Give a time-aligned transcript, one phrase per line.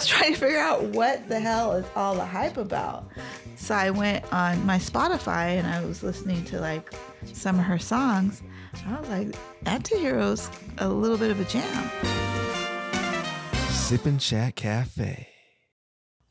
[0.00, 3.10] was trying to figure out what the hell is all the hype about.
[3.56, 6.90] So I went on my Spotify and I was listening to like
[7.34, 8.42] some of her songs.
[8.86, 9.34] I was like,
[9.66, 10.48] Antihero's
[10.78, 11.90] a little bit of a jam.
[13.68, 15.28] Sip and Chat Cafe.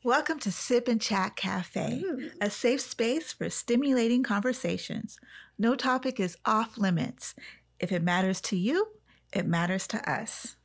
[0.02, 2.02] Welcome to Sip and Chat Cafe,
[2.40, 5.16] a safe space for stimulating conversations.
[5.60, 7.36] No topic is off limits.
[7.78, 8.88] If it matters to you,
[9.32, 10.56] it matters to us.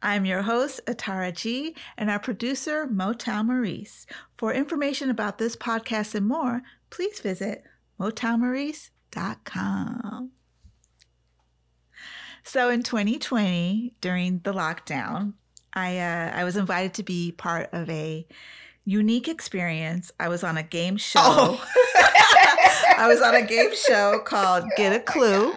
[0.00, 4.06] I'm your host, Atara G, and our producer, Motown Maurice.
[4.36, 7.64] For information about this podcast and more, please visit
[7.98, 10.30] motownmaurice.com.
[12.44, 15.34] So in 2020, during the lockdown,
[15.74, 18.26] I uh, I was invited to be part of a
[18.84, 20.10] unique experience.
[20.18, 21.20] I was on a game show.
[21.22, 21.62] Oh.
[22.96, 25.54] I was on a game show called Get a Clue,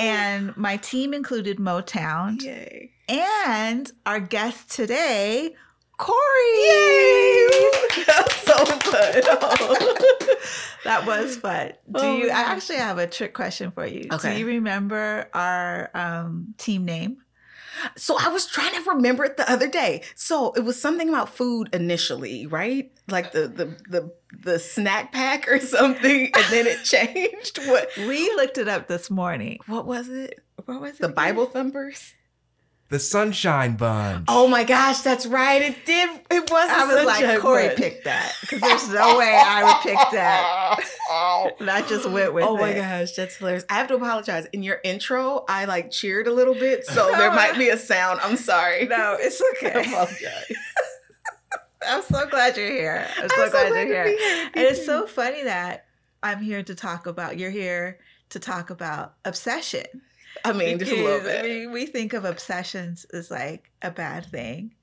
[0.00, 2.90] and my team included Motown Yay.
[3.08, 5.54] and our guest today,
[5.98, 6.18] Kori.
[6.54, 7.48] Yay!
[8.06, 8.78] That's so fun.
[10.84, 11.68] that was fun.
[11.90, 12.30] Do Oh you?
[12.30, 14.08] I actually have a trick question for you.
[14.12, 14.34] Okay.
[14.34, 17.18] Do you remember our um, team name?
[17.96, 20.02] So I was trying to remember it the other day.
[20.14, 22.90] So it was something about food initially, right?
[23.08, 27.58] Like the the the the snack pack or something, and then it changed.
[27.66, 29.58] What We looked it up this morning.
[29.66, 30.40] what was it?
[30.64, 30.98] What was it?
[30.98, 31.14] The again?
[31.14, 32.14] Bible thumpers.
[32.88, 34.26] The Sunshine Bunch.
[34.28, 35.60] Oh my gosh, that's right.
[35.60, 36.08] It did.
[36.30, 36.70] It was.
[36.70, 37.78] I the was like, Kori Bunch.
[37.78, 40.78] picked that because there's no way I would pick that.
[41.60, 42.76] And I just went with oh my it.
[42.76, 43.64] gosh, that's hilarious.
[43.70, 44.46] I have to apologize.
[44.52, 48.20] In your intro, I like cheered a little bit, so there might be a sound.
[48.22, 48.86] I'm sorry.
[48.86, 49.80] No, it's I okay.
[49.80, 50.44] apologize.
[51.88, 53.06] I'm so glad you're here.
[53.16, 54.04] I'm I'm so glad to you're here.
[54.04, 54.50] be here.
[54.54, 55.86] And it's so funny that
[56.22, 57.38] I'm here to talk about.
[57.38, 57.98] You're here
[58.30, 59.84] to talk about obsession.
[60.44, 63.90] I mean, just a little Because, I mean, we think of obsessions as like a
[63.90, 64.74] bad thing,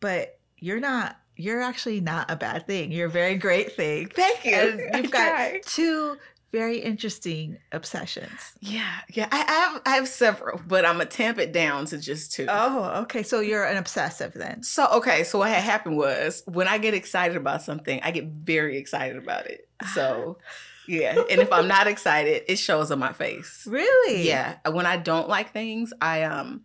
[0.00, 1.16] but you're not.
[1.36, 2.92] You're actually not a bad thing.
[2.92, 4.08] You're a very great thing.
[4.08, 4.54] Thank you.
[4.54, 5.60] And you've got try.
[5.64, 6.18] two
[6.52, 8.52] very interesting obsessions.
[8.60, 9.28] Yeah, yeah.
[9.30, 12.46] I, I have I have several, but I'm gonna tamp it down to just two.
[12.48, 13.22] Oh, okay.
[13.22, 14.62] So you're an obsessive then.
[14.62, 18.26] So okay, so what had happened was when I get excited about something, I get
[18.26, 19.68] very excited about it.
[19.94, 20.38] So
[20.90, 23.64] yeah, and if I'm not excited, it shows on my face.
[23.68, 24.26] Really?
[24.26, 26.62] Yeah, when I don't like things, I um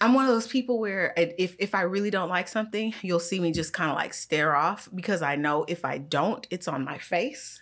[0.00, 3.40] I'm one of those people where if if I really don't like something, you'll see
[3.40, 6.84] me just kind of like stare off because I know if I don't, it's on
[6.84, 7.60] my face.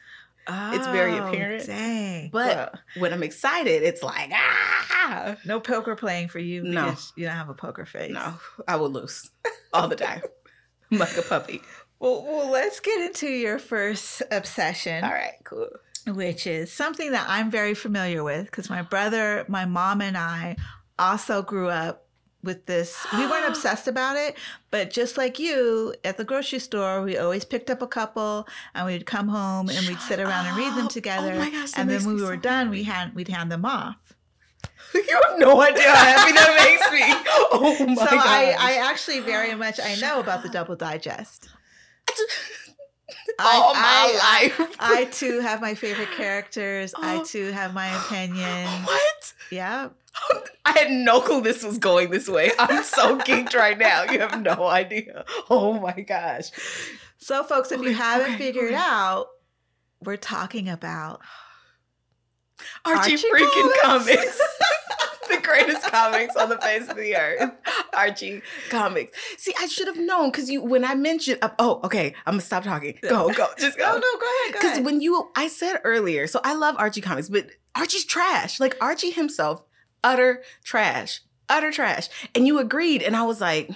[0.49, 1.67] It's very Oh, apparent.
[1.67, 2.31] Dang.
[2.33, 6.87] But Well, when I'm excited, it's like ah no poker playing for you No.
[6.87, 8.13] because you don't have a poker face.
[8.13, 8.35] no,
[8.67, 9.31] I will lose
[9.73, 10.23] all the time.
[10.91, 11.63] I'm like a puppy.
[12.03, 15.69] Well, well, let's get into your first obsession, All right, cool.
[16.09, 20.57] which is something that I'm very familiar with because my brother, my mom, and I
[20.99, 22.09] also grew up
[22.43, 23.07] with this.
[23.17, 24.37] We weren't obsessed about it,
[24.73, 28.85] but just like you, at the grocery store, we always picked up a couple and
[28.85, 31.35] we'd come home and we'd sit Shut around and read them together.
[31.35, 33.65] Oh my gosh, and then when we so were done, we had we'd hand them
[33.65, 34.13] off.
[34.95, 37.29] You have no idea how happy that makes me.
[37.55, 38.57] Oh my so I.
[38.59, 41.49] I actually very much I know about the double digest.
[43.39, 44.77] all I- my life.
[44.81, 46.95] I too have my favorite characters.
[46.97, 47.25] I Oh.
[47.25, 48.67] too have my opinion.
[48.85, 49.33] What?
[49.51, 49.89] Yeah.
[50.65, 52.53] I had no clue this was going this way.
[52.59, 54.05] I'm so geeked right now.
[54.05, 55.25] You have no idea.
[55.51, 56.51] Oh my gosh.
[57.19, 58.75] So, folks, if you haven't okay, figured okay.
[58.77, 59.27] out,
[60.03, 61.21] we're talking about
[62.85, 64.17] Archie, Archie freaking comics.
[64.17, 64.41] comics.
[65.29, 67.53] the greatest comics on the face of the earth.
[67.95, 69.17] Archie comics.
[69.39, 72.43] See, I should have known because you when I mentioned uh, oh, okay, I'm gonna
[72.43, 72.99] stop talking.
[73.03, 73.85] Go, go, just go.
[73.93, 74.53] Oh no, go ahead.
[74.53, 78.61] Because when you, I said earlier, so I love Archie comics, but Archie's trash.
[78.61, 79.63] Like Archie himself,
[80.03, 82.09] utter trash, utter trash.
[82.35, 83.71] And you agreed, and I was like,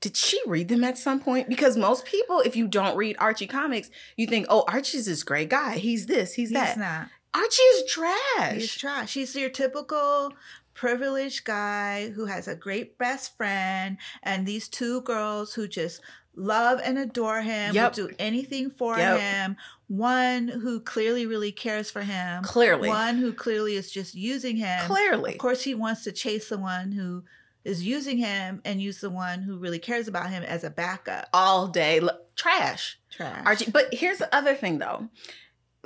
[0.00, 1.48] did she read them at some point?
[1.48, 5.48] Because most people, if you don't read Archie comics, you think, oh, Archie's this great
[5.48, 5.78] guy.
[5.78, 6.78] He's this, he's, He's that.
[6.78, 7.08] not.
[7.34, 8.54] Archie is trash.
[8.54, 9.14] He's trash.
[9.14, 10.32] He's your typical
[10.74, 16.00] privileged guy who has a great best friend and these two girls who just
[16.36, 17.96] love and adore him, Yep.
[17.96, 19.20] will do anything for Yep.
[19.20, 19.56] him.
[19.86, 22.42] One who clearly really cares for him.
[22.42, 22.88] Clearly.
[22.88, 24.84] One who clearly is just using him.
[24.86, 25.32] Clearly.
[25.32, 27.22] Of course, he wants to chase the one who
[27.64, 31.28] is using him and use the one who really cares about him as a backup.
[31.32, 32.00] All day.
[32.00, 32.98] Lo- trash.
[33.10, 33.42] Trash.
[33.46, 33.70] Archie.
[33.70, 35.08] But here's the other thing though.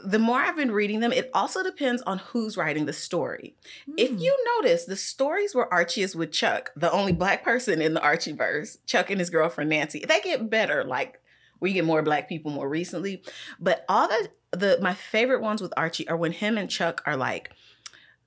[0.04, 3.54] The more I've been reading them, it also depends on who's writing the story.
[3.96, 4.18] If Hmm.
[4.18, 8.00] you notice, the stories where Archie is with Chuck, the only black person in the
[8.02, 10.84] Archie verse, Chuck and his girlfriend Nancy, they get better.
[10.84, 11.20] Like
[11.60, 13.22] we get more black people more recently.
[13.58, 17.16] But all the the my favorite ones with Archie are when him and Chuck are
[17.16, 17.50] like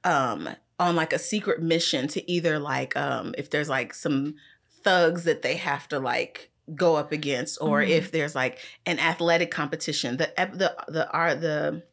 [0.04, 4.36] um on like a secret mission to either like um if there's like some
[4.84, 7.90] thugs that they have to like go up against or Mhm.
[7.90, 11.84] if there's like an athletic competition the the the are the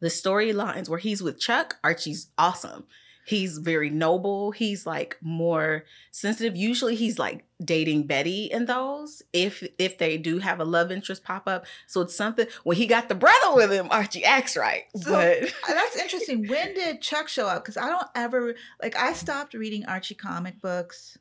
[0.00, 2.84] the storylines where he's with Chuck Archie's awesome
[3.26, 9.66] he's very noble he's like more sensitive usually he's like dating Betty in those if
[9.78, 13.08] if they do have a love interest pop up so it's something when he got
[13.08, 16.46] the brother with him Archie acts right So- but That's interesting.
[16.48, 17.64] When did Chuck show up?
[17.64, 21.16] Because I don't ever like I stopped reading Archie comic books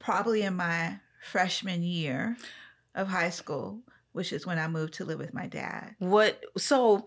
[0.00, 2.36] probably in my freshman year
[2.96, 3.78] of high school,
[4.12, 5.94] which is when I moved to live with my dad.
[6.00, 7.06] What so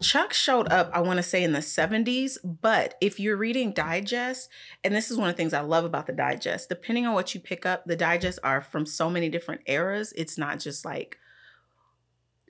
[0.00, 4.48] Chuck showed up, I want to say in the 70s, but if you're reading digest,
[4.82, 7.34] and this is one of the things I love about the digest, depending on what
[7.34, 10.12] you pick up, the digests are from so many different eras.
[10.16, 11.18] It's not just like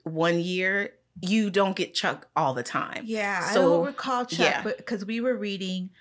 [0.03, 0.93] one year.
[1.21, 3.03] You don't get Chuck all the time.
[3.05, 4.63] Yeah, I So, don't recall Chuck, yeah.
[4.63, 5.91] because we were reading,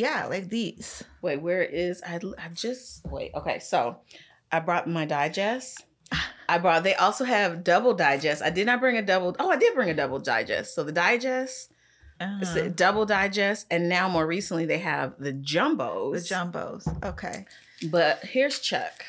[0.00, 1.04] yeah, like these.
[1.22, 3.32] Wait, where is I I just wait.
[3.34, 3.98] Okay, so
[4.50, 5.84] I brought my digest.
[6.48, 8.42] I brought they also have double digest.
[8.42, 9.36] I did not bring a double.
[9.38, 10.74] Oh, I did bring a double digest.
[10.74, 11.70] So the digest
[12.20, 12.54] Uh-huh.
[12.54, 16.12] the double digest, and now more recently they have the jumbos.
[16.28, 16.84] The jumbos.
[16.88, 17.04] jumbos.
[17.04, 17.46] Okay.
[17.90, 19.04] but here's Chuck.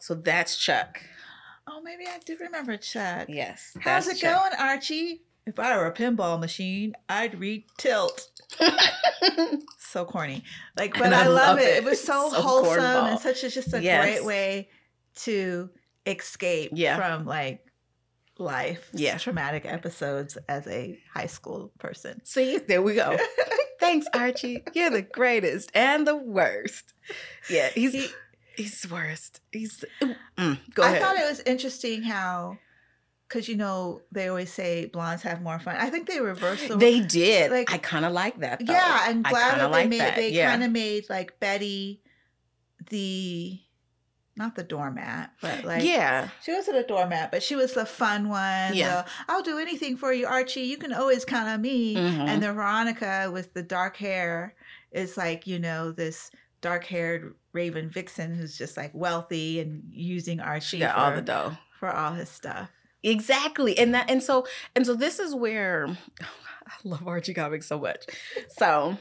[0.00, 1.00] So that's Chuck.
[1.66, 3.26] Oh, maybe I do remember Chuck.
[3.28, 3.76] Yes.
[3.80, 4.34] How's it Chuck.
[4.50, 5.22] going, Archie?
[5.50, 8.28] If I were a pinball machine, I'd read Tilt.
[9.78, 10.42] so corny.
[10.76, 11.62] Like, but I, I love love it.
[11.68, 11.76] it.
[11.78, 13.10] It was so, So wholesome cornball.
[13.10, 14.04] and such a just a Yes.
[14.04, 14.68] great way
[15.16, 15.70] to
[16.06, 16.96] escape Yeah.
[16.96, 17.64] from like
[18.38, 19.18] life, Yeah.
[19.18, 22.24] traumatic episodes as a high school person.
[22.24, 23.18] See, there we go.
[23.80, 24.62] Thanks, Archie.
[24.74, 26.94] You're the greatest and the worst.
[27.48, 28.08] Yeah, he's He-
[28.56, 29.40] he's worst.
[29.52, 31.02] He's mm, go I ahead.
[31.02, 32.58] thought it was interesting how,
[33.30, 35.76] because you know they always say blondes have more fun.
[35.76, 37.52] I think they reversed the they did.
[37.52, 38.58] like- I kind of like that.
[38.64, 38.72] Though.
[38.72, 40.50] Yeah, I'm glad that they like made that, they yeah.
[40.50, 42.02] kind of made like Betty
[42.90, 43.60] the
[44.36, 48.28] not the doormat, but like yeah, she wasn't a doormat, but she was the fun
[48.28, 48.74] one.
[48.74, 49.02] Yeah.
[49.02, 50.62] the, I'll do anything for you, Archie.
[50.62, 51.94] You can always count on me.
[51.94, 52.26] Mhm.
[52.26, 54.54] And the Veronica with the dark hair
[54.90, 56.32] is like you know this
[56.62, 61.14] dark haired Raven Vixen who's just like wealthy and using Archie she got for, all
[61.14, 61.56] the dough.
[61.78, 62.70] for all his stuff.
[63.02, 63.78] Exactly.
[63.78, 65.88] And that and so and so this is where
[66.20, 68.06] I love Archie comics so much.
[68.58, 68.96] So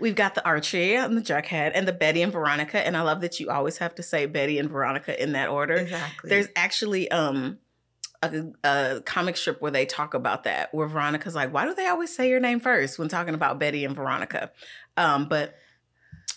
[0.00, 2.84] we've got the Archie and the Jughead and the Betty and Veronica.
[2.84, 5.74] And I love that you always have to say Betty and Veronica in that order.
[5.74, 6.30] Exactly.
[6.30, 7.58] There's actually um
[8.22, 11.86] a, a comic strip where they talk about that, where Veronica's like, why do they
[11.86, 14.50] always say your name first when talking about Betty and Veronica?
[14.96, 15.54] Um, but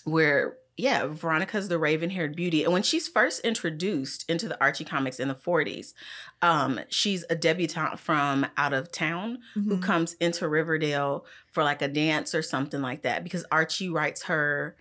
[0.03, 2.63] where yeah, Veronica's the raven-haired beauty.
[2.63, 5.93] And when she's first introduced into the Archie comics in the 40s,
[6.41, 9.83] um, she's a debutante from out of town who Mhm.
[9.83, 14.75] comes into Riverdale for like a dance or something like that because Archie writes her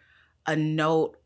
[0.46, 1.16] a note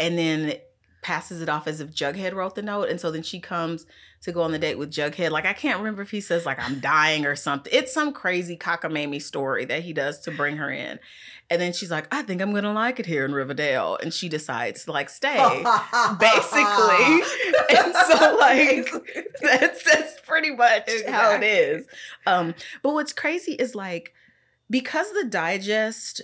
[0.00, 0.54] and then
[1.02, 2.88] passes it off as if Jughead wrote the note.
[2.88, 3.84] And so then she comes
[4.24, 5.30] to go on the date with Jughead.
[5.30, 7.72] Like I can't remember if he says like I'm dying or something.
[7.74, 10.98] It's some crazy cockamamie story that he does to bring her in.
[11.50, 13.98] And then she's like, I think I'm gonna like it here in Riverdale.
[14.02, 15.36] And she decides to like stay.
[16.18, 17.22] basically.
[17.76, 18.90] and so like
[19.42, 21.86] that's that's pretty much how it is.
[22.26, 24.14] Um, but what's crazy is like
[24.70, 26.22] because the digest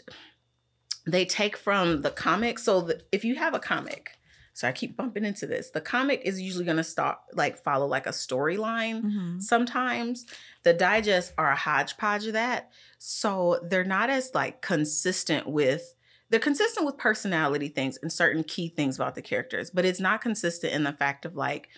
[1.06, 2.58] they take from the comic.
[2.58, 4.12] So the, if you have a comic,
[4.52, 5.70] so I keep bumping into this.
[5.70, 9.02] The comic is usually going to start like follow like a storyline.
[9.02, 9.42] Mhm.
[9.42, 10.26] Sometimes
[10.64, 15.94] the digests are a hodgepodge of that, so they're not as like consistent with.
[16.28, 20.20] They're consistent with personality things and certain key things about the characters, but it's not
[20.20, 21.68] consistent in the fact of like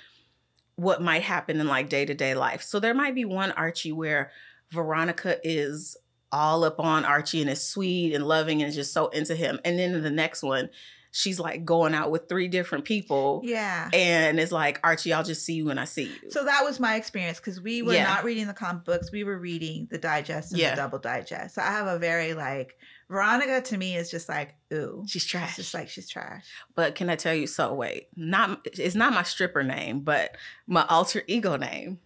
[0.77, 2.63] what might happen in like day to day life.
[2.63, 4.31] So there might be one Archie where
[4.71, 5.97] Veronica is
[6.31, 9.61] all up on Archie and is sweet and loving and is just so into him.
[9.65, 10.71] And then in the next one,
[11.15, 13.91] she's like going out with three different people Yeah.
[13.93, 16.31] and it's like, Archie, I'll just see you when I see you.
[16.31, 18.05] So that was my experience because we were Yeah.
[18.05, 19.13] not reading the comic books.
[19.13, 20.71] We were reading the digest and Yeah.
[20.71, 21.57] the double digest.
[21.57, 22.77] So I have a very like
[23.11, 25.57] Veronica to me is just like ooh, She's it's trash.
[25.57, 26.47] just like she's trash.
[26.75, 27.47] But can I tell you?
[27.47, 30.35] So wait, not it's not my stripper name, but
[30.67, 32.01] my alter ego name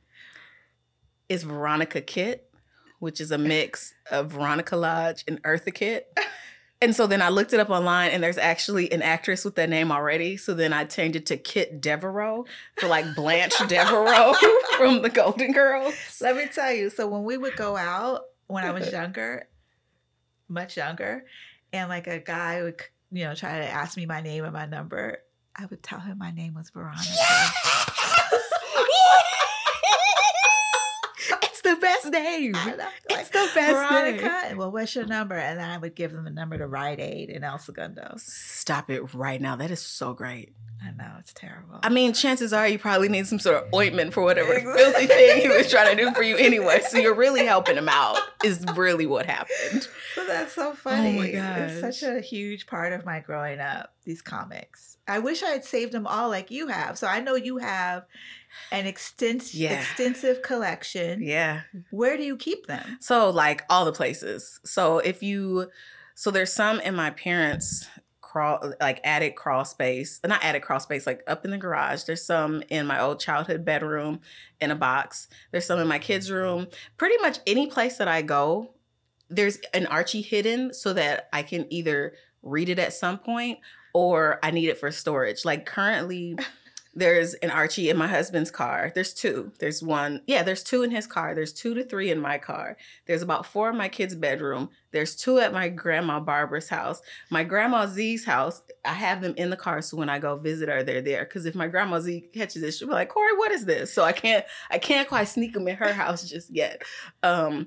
[1.28, 2.50] is Veronica Kit,
[2.98, 6.12] which is a mix of Veronica Lodge and Eartha Kitt.
[6.82, 9.70] And so then I looked it up online, and there's actually an actress with that
[9.70, 10.36] name already.
[10.36, 12.44] So then I changed it to Kit Devereaux
[12.76, 14.34] for like Blanche Devereaux
[14.76, 15.94] from the Golden Girls.
[16.20, 16.90] Let me tell you.
[16.90, 19.48] So when we would go out when I was younger,
[20.48, 21.24] much younger,
[21.72, 22.80] and like a guy would
[23.10, 25.18] you know try to ask me my name and my number,
[25.54, 27.00] I would tell him my name was Veronica.
[31.42, 31.76] it's the
[32.10, 32.24] best.
[32.24, 32.52] name.
[32.52, 34.48] Know, It's the best Veronica.
[34.48, 34.56] name.
[34.58, 35.34] Well, what's your number?
[35.36, 38.14] And then I would give them the number to Rite Aid in El Segundo.
[38.18, 39.56] Stop it right now.
[39.56, 40.54] That is so great.
[40.84, 41.80] I know it's terrible.
[41.82, 45.40] I mean, chances are you probably need some sort of ointment for whatever filthy thing
[45.40, 46.80] he was trying to do for you anyway.
[46.86, 49.88] So you're really helping him out, is really what happened.
[50.14, 51.18] So that's so funny.
[51.36, 54.96] Oh my It's such a huge part of my growing up, these comics.
[55.08, 56.98] I wish I had saved them all like you have.
[56.98, 58.04] So I know you have
[58.72, 59.80] an extens- Yeah.
[59.80, 61.22] extensive collection.
[61.22, 61.62] Yeah.
[61.90, 62.98] Where do you keep them?
[63.00, 64.60] So like all the places.
[64.64, 65.70] So if you
[66.18, 67.86] so there's some in my parents
[68.36, 70.20] crawl like attic crawl space.
[70.22, 72.02] Not attic crawl space, like up in the garage.
[72.02, 74.20] There's some in my old childhood bedroom
[74.60, 75.28] in a box.
[75.52, 76.66] There's some in my kids' room.
[76.98, 78.74] Pretty much any place that I go,
[79.30, 82.12] there's an Archie hidden so that I can either
[82.42, 83.58] read it at some point
[83.94, 85.46] or I need it for storage.
[85.46, 86.36] Like currently
[86.96, 88.90] there's an Archie in my husband's car.
[88.94, 89.52] There's two.
[89.58, 90.22] There's one.
[90.26, 91.34] Yeah, there's two in his car.
[91.34, 92.78] There's two to three in my car.
[93.04, 94.70] There's about four in my kid's bedroom.
[94.92, 97.02] There's two at my grandma Barbara's house.
[97.30, 100.70] My grandma Z's house, I have them in the car so when I go visit
[100.70, 101.24] her, they're there.
[101.24, 103.92] Because if my grandma Z catches it, she'll be like, Kori, what is this?
[103.92, 106.82] So I can't I can't quite sneak them in her house just yet.
[107.22, 107.66] Um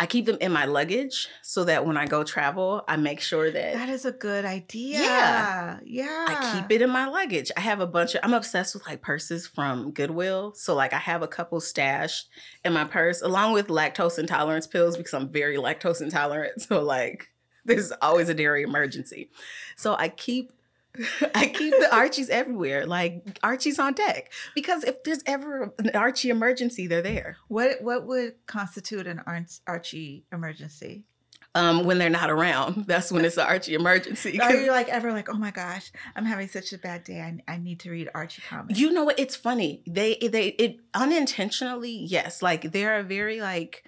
[0.00, 3.50] I keep them in my luggage so that when I go travel, I make sure
[3.50, 4.98] that That is a good idea.
[4.98, 5.78] Yeah.
[5.84, 6.24] Yeah.
[6.26, 7.52] I keep it in my luggage.
[7.54, 10.54] I have a bunch of I'm obsessed with like purses from Goodwill.
[10.54, 12.30] So like I have a couple stashed
[12.64, 16.52] in my purse along with lactose intolerance pills because I'm very lactose intolerant.
[16.70, 17.28] So like
[17.66, 19.30] there's always a dairy emergency.
[19.76, 20.50] So I keep
[21.34, 22.86] I keep the Archies everywhere.
[22.86, 27.36] Like Archie's on deck because if there's ever an Archie emergency, they're there.
[27.48, 29.22] What what would constitute an
[29.66, 31.04] Archie emergency?
[31.52, 34.40] Um, when they're not around, that's when it's an Archie emergency.
[34.40, 37.20] Are you like ever like, oh my gosh, I'm having such a bad day.
[37.20, 38.78] I, I need to read Archie comics.
[38.78, 39.18] You know what?
[39.18, 39.82] It's funny.
[39.86, 42.40] They they it unintentionally, yes.
[42.40, 43.84] Like they are very like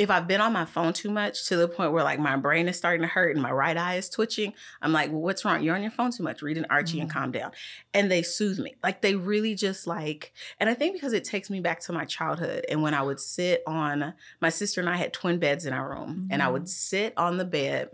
[0.00, 2.68] if I've been on my phone too much to the point where like my brain
[2.68, 5.62] is starting to hurt and my right eye is twitching, I'm like, well, what's wrong?
[5.62, 6.40] You're on your phone too much.
[6.40, 7.12] Read an Archie and Mhm.
[7.12, 7.52] calm down.
[7.92, 8.76] And they soothe me.
[8.82, 12.06] Like they really just like, and I think because it takes me back to my
[12.06, 15.74] childhood and when I would sit on my sister and I had twin beds in
[15.74, 16.68] our room, and I would Mhm.
[16.68, 17.90] sit on the bed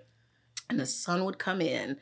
[0.70, 1.96] and the sun would come in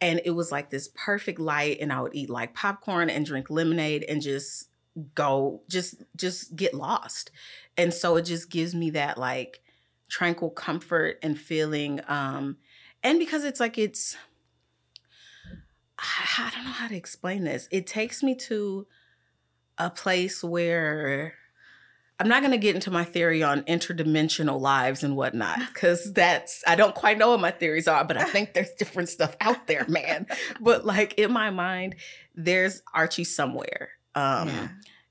[0.00, 3.50] and it was like this perfect light and i would eat like popcorn and drink
[3.50, 4.67] lemonade and just
[5.14, 7.30] go just just get lost
[7.76, 9.60] and so it just gives me that like
[10.08, 12.56] tranquil comfort and feeling um
[13.02, 14.16] and because it's like it's
[15.98, 17.68] I I don't know how to explain this.
[17.72, 18.86] It takes me to
[19.76, 21.34] a place where
[22.20, 26.64] I'm not going to get into my theory on interdimensional lives and whatnot because that's,
[26.66, 29.66] I don't quite know what my theories are, but I think there's different stuff out
[29.66, 30.26] there, man.
[30.60, 31.96] But like in my mind,
[32.34, 33.90] there's Archie somewhere.
[34.18, 34.68] Um, yeah.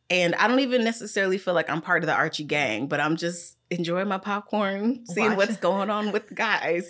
[0.10, 3.18] And I don't even necessarily feel like I'm part of the Archie gang, but I'm
[3.18, 5.38] just enjoying my popcorn, seeing Watch.
[5.38, 6.90] what's going on with the guys.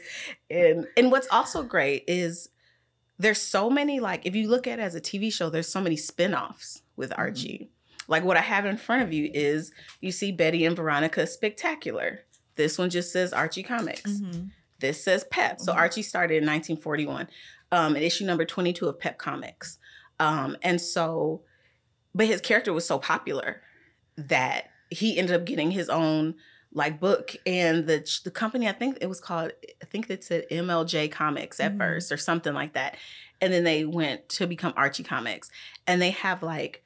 [0.50, 2.50] And and what's also great is
[3.18, 5.82] there's so many like if you look at it as a TV show, there's so
[5.82, 7.72] many spin-offs with Archie.
[8.08, 12.20] Like what I have in front of you is you see Betty and Veronica Spectacular.
[12.56, 14.12] This one just says Archie Comics.
[14.12, 14.52] Mhm.
[14.80, 15.60] This says Pep.
[15.60, 15.78] So Mhm.
[15.78, 17.28] Archie started in 1941,
[17.72, 19.80] um, in issue number 22 of Pep Comics.
[20.20, 21.42] Um, and so,
[22.18, 23.62] but his character was so popular
[24.18, 26.36] that he ended up getting his own
[26.74, 27.36] like book.
[27.46, 31.60] And the the company I think it was called I think it said MLJ Comics
[31.60, 31.78] at Mhm.
[31.78, 32.98] first or something like that.
[33.40, 35.50] And then they went to become Archie Comics.
[35.86, 36.84] And they have like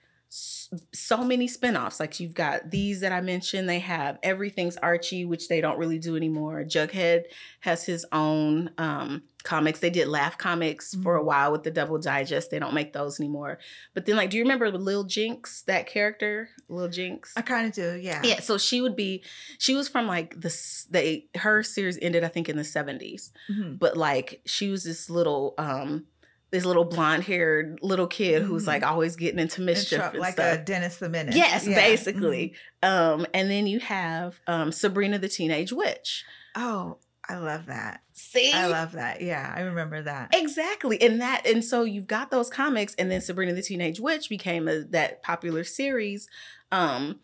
[0.94, 5.50] so many spin-offs like you've got these that I mentioned they have everything's Archie which
[5.50, 7.24] they don't really do anymore Jughead
[7.60, 11.26] has his own um comics they did Laugh Comics for a Mhm.
[11.26, 13.60] while with the Double Digest they don't make those anymore
[13.94, 17.74] but then like do you remember Lil Jinx that character Lil Jinx I kind of
[17.74, 17.96] do.
[17.98, 18.22] Yeah.
[18.24, 19.24] yeah, so she would be
[19.58, 23.32] she was from like the they her series ended I think in the 70s.
[23.52, 23.78] Mhm.
[23.78, 26.06] But like she was this little um
[26.52, 30.20] this little blonde haired little kid who's like always getting into And mischief tro- and
[30.20, 30.60] like stuff.
[30.60, 31.36] a Dennis the Menace.
[31.36, 31.76] yes, Yeah.
[31.76, 32.54] basically.
[32.84, 36.26] Um and then you have um Sabrina the Teenage Witch.
[36.56, 36.98] Oh,
[37.30, 38.02] I love that.
[38.14, 38.52] See?
[38.52, 39.22] I love that.
[39.22, 40.36] Yeah, I remember that.
[40.36, 41.02] Exactly.
[41.02, 44.68] And that and so you've got those comics and then Sabrina the Teenage Witch became
[44.68, 46.28] a, that popular series.
[46.72, 47.20] Um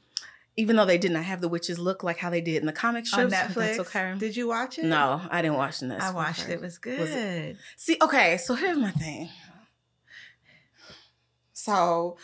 [0.58, 2.74] even though they did not have the witches look like how they did in the
[2.74, 3.32] comic strips.
[3.34, 3.80] On Netflix.
[3.80, 4.16] Okay.
[4.18, 4.86] Did you watch it?
[4.86, 6.04] No, I didn't watch this.
[6.04, 6.54] I watched it.
[6.54, 7.58] It was good.
[7.78, 9.30] See, okay, so here's my thing.
[11.54, 12.18] So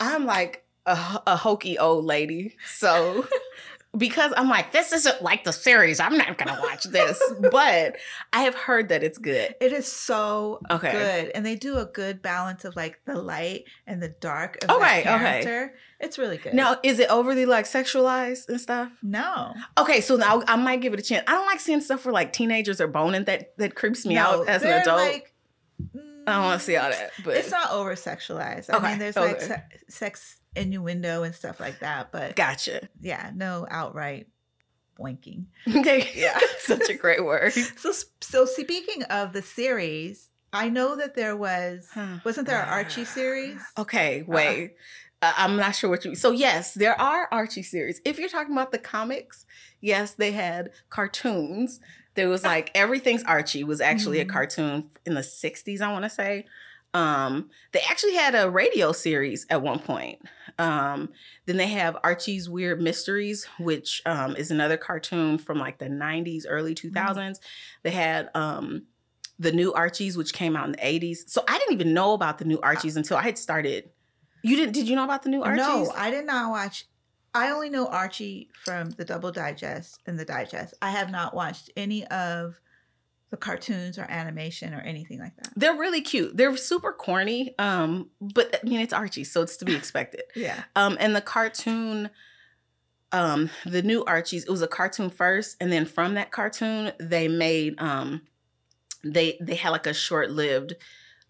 [0.00, 2.56] I'm like a, a hokey old lady.
[2.74, 3.26] So
[3.96, 6.00] because I'm like, this isn't like the series.
[6.00, 7.20] I'm not gonna watch this.
[7.50, 7.96] but
[8.32, 9.54] I have heard that it's good.
[9.60, 10.92] It is so Okay.
[10.92, 14.70] good, and they do a good balance of like the light and the dark of
[14.70, 15.70] Okay, that okay.
[15.98, 16.54] It's really good.
[16.54, 18.90] Now, is it overly like sexualized and stuff?
[19.02, 21.24] no, Okay, so now I might give it a chance.
[21.26, 23.24] I don't like seeing stuff where like teenagers are boning.
[23.24, 24.98] That that creeps me no, out as an adult.
[25.00, 25.32] Like,
[26.30, 27.10] I don't want to see all that.
[27.24, 28.70] But It's not over sexualized.
[28.72, 32.88] I Okay, mean, there's like se- sex innuendo and stuff like that, but gotcha.
[33.00, 34.26] yeah, no outright
[34.98, 35.46] boinking.
[35.76, 36.38] Okay, Yeah.
[36.60, 37.52] such a great word.
[37.78, 41.88] So, so speaking of the series, I know that there was
[42.24, 43.60] wasn't there an Archie series?
[43.78, 44.74] Okay, wait.
[45.22, 46.14] Uh, I'm not sure what you.
[46.14, 48.00] So yes, there are Archie series.
[48.04, 49.44] If you're talking about the comics,
[49.80, 51.78] yes, they had cartoons.
[52.14, 54.22] There was like everything's Archie was actually Mhm.
[54.22, 55.80] a cartoon in the '60s.
[55.80, 56.46] I want to say.
[56.92, 60.20] Um, they actually had a radio series at one point.
[60.58, 61.10] Um,
[61.46, 66.44] then they have Archie's Weird Mysteries, which um, is another cartoon from like the '90s,
[66.48, 67.38] early 2000s.
[67.84, 68.86] They had um,
[69.38, 71.28] the new Archies, which came out in the 80s.
[71.28, 73.90] So I didn't even know about the new Archies until I had started.
[74.42, 74.72] You didn't?
[74.72, 75.58] Did you know about the new Archies?
[75.58, 76.86] No, I did not watch.
[77.34, 80.74] I only know Archie from the Double Digest and the Digest.
[80.82, 82.60] I have not watched any of
[83.30, 85.52] the cartoons or animation or anything like that.
[85.54, 86.36] They're really cute.
[86.36, 90.22] They're super corny, um, but I mean it's Archie, so it's to be expected.
[90.34, 90.64] Yeah.
[90.74, 92.10] Um, and the cartoon,
[93.12, 97.28] um, the new Archies, it was a cartoon first, and then from that cartoon, they
[97.28, 98.22] made um,
[99.04, 100.74] they they had like a short lived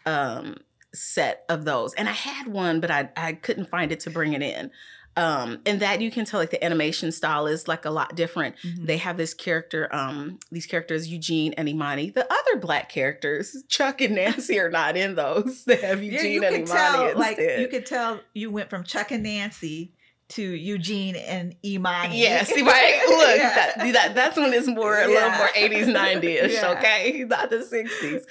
[0.05, 0.57] um
[0.93, 4.33] set of those, and I had one, but I I couldn't find it to bring
[4.33, 4.71] it in.
[5.17, 8.55] Um, and that you can tell like the animation style is like a lot different.
[8.65, 8.87] Mhm.
[8.87, 12.11] They have this character, um, these characters, Eugene and Imani.
[12.11, 15.63] The other black characters, Chuck and Nancy, are not in those.
[15.67, 17.17] They have Yeah, Eugene you and Imani tell, instead.
[17.17, 19.91] like you could tell you went from Chuck and Nancy
[20.29, 22.21] to Eugene and Imani.
[22.23, 23.01] Yeah, see, right?
[23.05, 23.53] Look, Yeah.
[23.75, 26.71] that, that that's when it's more a little more 80s, 90s, Yeah.
[26.77, 27.25] okay?
[27.27, 28.21] Not the 60s.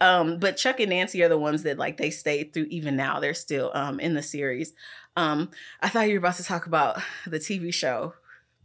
[0.00, 3.18] Um, but Chuck and Nancy are the ones that like they stayed through even now.
[3.18, 4.72] They're still um in the series.
[5.18, 8.14] Um, I thought you were about to talk about the TV show.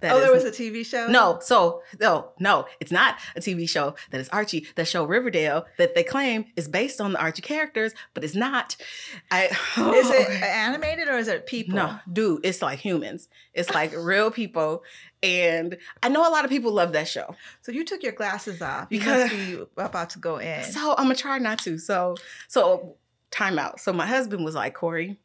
[0.02, 1.08] that oh, there was a TV show.
[1.08, 4.68] No, so no, no, it's not a TV show that is Archie.
[4.76, 8.76] The show Riverdale that they claim is based on the Archie characters, but it's not.
[9.32, 9.46] I
[9.78, 11.76] is it animated or is it people?
[11.76, 13.30] no, dude, it's like humans.
[13.54, 14.84] It's like real people,
[15.24, 17.34] and I know a lot of people love that show.
[17.62, 18.88] So you took your glasses off.
[18.92, 20.64] You Because- must be about to go in.
[20.66, 21.80] So I'm gonna try not to.
[21.80, 22.16] So
[22.48, 22.98] so
[23.32, 23.80] time out.
[23.80, 25.18] So my husband was like, Kori,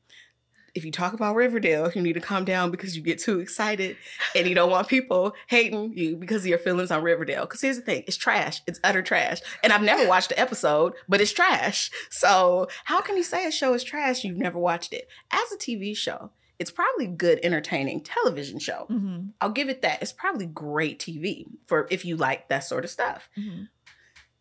[0.79, 3.97] if you talk about Riverdale, you need to calm down because you get too excited
[4.35, 7.43] and you don't want people hating you because of your feelings on Riverdale.
[7.43, 8.63] Because here's the thing, it's trash.
[8.67, 9.41] It's utter trash.
[9.63, 11.91] And I've never watched the episode, but it's trash.
[12.11, 14.25] So how can you say a show is trash?
[14.25, 15.09] You've never watched it.
[15.31, 18.87] As a TV show, it's probably good, entertaining television show.
[18.91, 20.01] Mhm, I'll give it that.
[20.03, 23.29] It's probably great TV for if you like that sort of stuff.
[23.37, 23.69] mhm.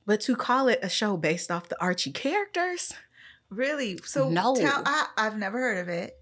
[0.06, 2.94] But to call it a show based off the Archie characters,
[3.50, 3.98] Really?
[4.04, 4.56] So No.
[4.56, 6.18] tell, I, I've never heard of it.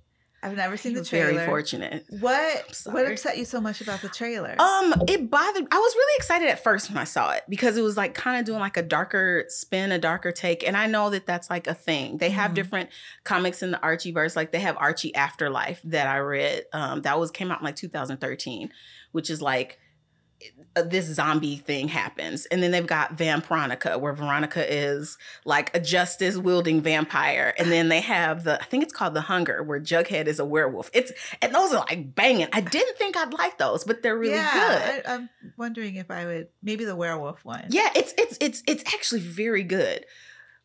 [0.46, 1.34] I've never seen the trailer.
[1.34, 2.06] very fortunate.
[2.20, 4.56] What what upset you so much about the trailer?
[4.62, 5.68] Um, it bothered.
[5.72, 8.40] I was really excited at first when I saw it because it was like kind
[8.40, 11.66] of doing like a darker spin, a darker take, and I know that that's like
[11.66, 12.18] a thing.
[12.20, 12.56] They have Mhm.
[12.56, 12.90] different
[13.24, 14.36] comics in the Archie verse.
[14.36, 16.66] Like they have Archie Afterlife that I read.
[16.74, 18.72] Um, that was came out in like 2013,
[19.14, 19.80] which is like
[20.84, 26.38] this zombie thing happens, and then they've got Vampironica, where Veronica is like a justice
[26.38, 30.28] wielding vampire, and then they have the I think it's called The Hunger, where Jughead
[30.28, 30.90] is a werewolf.
[30.94, 31.12] It's
[31.42, 32.48] and those are like banging.
[32.54, 34.42] I didn't think I'd like those, but they're really good.
[34.44, 37.66] yeah, I, I'm wondering if I would maybe the werewolf one.
[37.70, 40.06] Yeah, it's it's it's it's actually very good.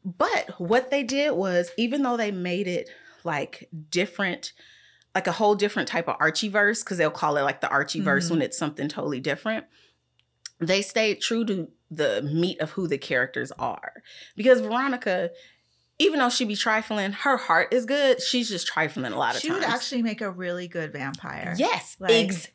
[0.05, 2.89] But what they did was even though they made it
[3.23, 4.53] like different
[5.15, 8.01] like a whole different type of Archie verse cuz they'll call it like the Archie
[8.01, 8.31] verse Mhm.
[8.31, 9.67] when it's something totally different.
[10.61, 14.03] They stayed true to the meat of who the characters are.
[14.37, 15.31] Because Veronica
[15.99, 18.23] even though she be trifling, her heart is good.
[18.23, 19.61] She's just trifling a lot of she times.
[19.61, 21.55] would actually make a really good vampire.
[21.59, 21.97] Yes.
[22.01, 22.49] Like- ex-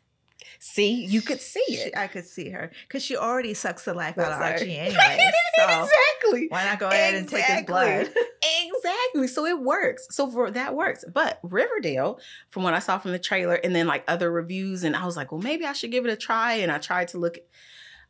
[0.58, 1.94] See, you could see She- it.
[1.96, 4.42] I could see her because she already sucks the life out of.
[4.42, 5.32] Archie anyway.
[5.58, 6.48] So exactly.
[6.50, 8.12] why not go ahead and take his blood?
[8.68, 9.28] exactly.
[9.28, 10.08] So it works.
[10.10, 11.06] So for that works.
[11.14, 14.96] But Riverdale, from what I saw from the trailer and then like other reviews, and
[14.96, 16.56] I was like, well, maybe I should give it a try.
[16.56, 17.38] And I tried to look,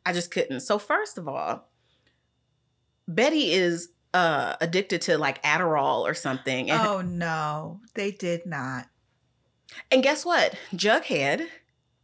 [0.06, 0.60] I just couldn't.
[0.60, 1.68] So first of all,
[3.08, 6.70] Betty is uh addicted to like Adderall or something.
[6.70, 8.86] And, Oh no, they did not.
[9.90, 10.54] and guess what?
[10.74, 11.46] Jughead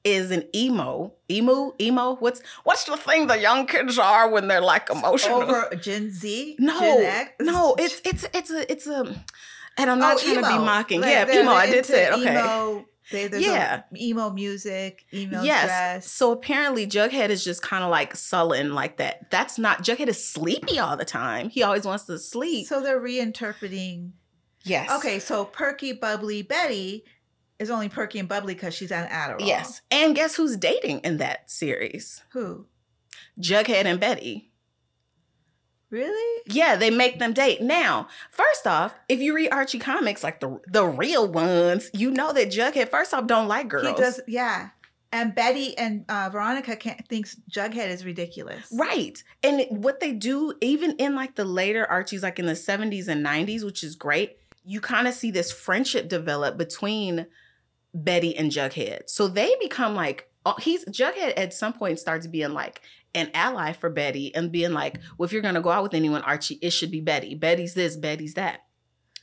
[0.05, 1.13] is an emo.
[1.31, 1.75] Emo?
[1.81, 2.17] Emo?
[2.17, 5.43] What's what's the thing the young kids are when they're like emotional?
[5.43, 6.57] Over Gen Z?
[6.59, 7.33] No, Gen X?
[7.41, 9.05] no, it's it's it's a it's a,
[9.79, 11.01] and I'm not Oh, trying to be mocking.
[11.01, 11.53] Like, yeah, emo.
[11.53, 12.13] I did say it.
[12.15, 12.33] Okay.
[12.33, 13.83] Emo They, there's Yeah.
[13.97, 15.65] emo music, emo yes.
[15.67, 16.11] dress.
[16.11, 19.31] So apparently Jughead is just kind of like sullen like that.
[19.31, 21.51] That's not Jughead is sleepy all the time.
[21.51, 22.67] He always wants to sleep.
[22.67, 24.13] So they're reinterpreting.
[24.65, 24.91] yes.
[24.99, 27.05] Okay, so perky, bubbly Betty
[27.59, 29.45] is only perky and bubbly because she's on Adderall.
[29.47, 29.83] Yes.
[29.91, 32.23] And guess who's dating in that series?
[32.33, 32.67] Who?
[33.41, 34.52] Jughead and Betty.
[35.93, 36.43] Really?
[36.47, 37.61] Yeah, they make them date.
[37.61, 42.33] Now, first off, if you read Archie comics, like the the real ones, you know
[42.33, 43.87] that Jughead, first off, don't like girls.
[43.87, 44.21] He does.
[44.27, 44.71] Yeah.
[45.13, 48.73] And Betty and uh, Veronica can't, thinks Jughead is ridiculous.
[48.73, 49.23] Right.
[49.43, 53.25] And what they do, even in like the later Archies, like in the 70s and
[53.25, 57.27] 90s, which is great, you kind of see this friendship develop between
[57.93, 59.11] Betty and Jughead.
[59.11, 62.81] So they become like, oh, he's Jughead at some point starts being like
[63.15, 65.95] an ally for Betty and being like, well, if you're going to go out with
[65.95, 67.35] anyone, Archie, it should be Betty.
[67.35, 68.61] Betty's this, Betty's that.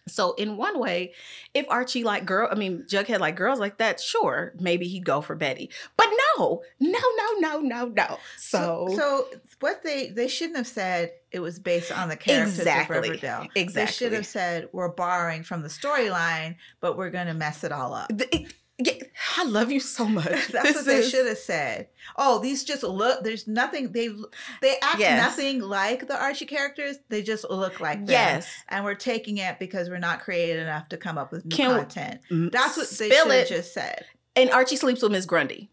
[0.08, 1.13] So in one way,
[1.54, 5.21] if Archie like girl, I mean Jughead like girls like that, sure, maybe he'd go
[5.21, 5.69] for Betty.
[5.97, 8.17] But no, no, no, no, no, no.
[8.38, 9.28] So, so
[9.60, 12.97] what they they shouldn't have said it was based on the characters Exactly.
[12.97, 13.47] of Riverdale.
[13.54, 13.86] Exactly.
[13.86, 17.71] They should have said we're borrowing from the storyline, but we're going to mess it
[17.71, 18.12] all up.
[18.12, 18.93] It- yeah,
[19.37, 20.25] I love you so much.
[20.51, 21.87] That's This what they is- should have said.
[22.17, 23.23] Oh, these just look.
[23.23, 23.91] There's nothing.
[23.91, 24.09] They
[24.61, 25.21] they act Yes.
[25.21, 26.97] nothing like the Archie characters.
[27.09, 28.09] They just look like them.
[28.09, 28.47] Yes.
[28.69, 31.71] and we're taking it because we're not creative enough to come up with new Can
[31.79, 32.21] content.
[32.31, 34.05] Mm, That's what they should have just said.
[34.35, 35.69] And Archie sleeps with Miss Grundy.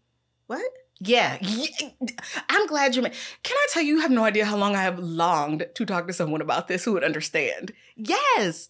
[0.47, 0.61] What?
[0.99, 1.37] Yeah.
[1.41, 1.89] yeah.
[2.49, 3.03] I'm glad you.
[3.03, 3.09] ma-
[3.43, 3.95] Can I tell you?
[3.95, 6.83] You have no idea how long I have longed to talk to someone about this
[6.85, 7.71] who would understand.
[7.95, 8.67] Yes.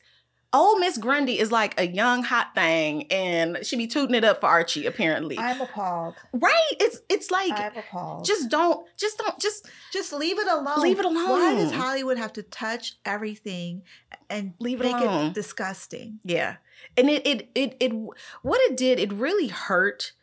[0.54, 4.40] Old Miss Grundy is like a young hot thing, and she be tooting it up
[4.40, 4.86] for Archie.
[4.86, 6.16] Apparently, I'm appalled.
[6.34, 6.72] right?
[6.80, 8.24] It's it's like I'm appalled.
[8.26, 10.80] just don't, just don't, just just leave it alone.
[10.82, 11.30] Leave it alone.
[11.30, 11.72] Why does.
[11.74, 13.82] Hollywood have to touch everything
[14.30, 15.28] and Leave it make alone.
[15.28, 16.20] it disgusting?
[16.24, 16.56] Yeah.
[16.96, 17.92] And it it it it
[18.42, 20.14] what it did, it really hurt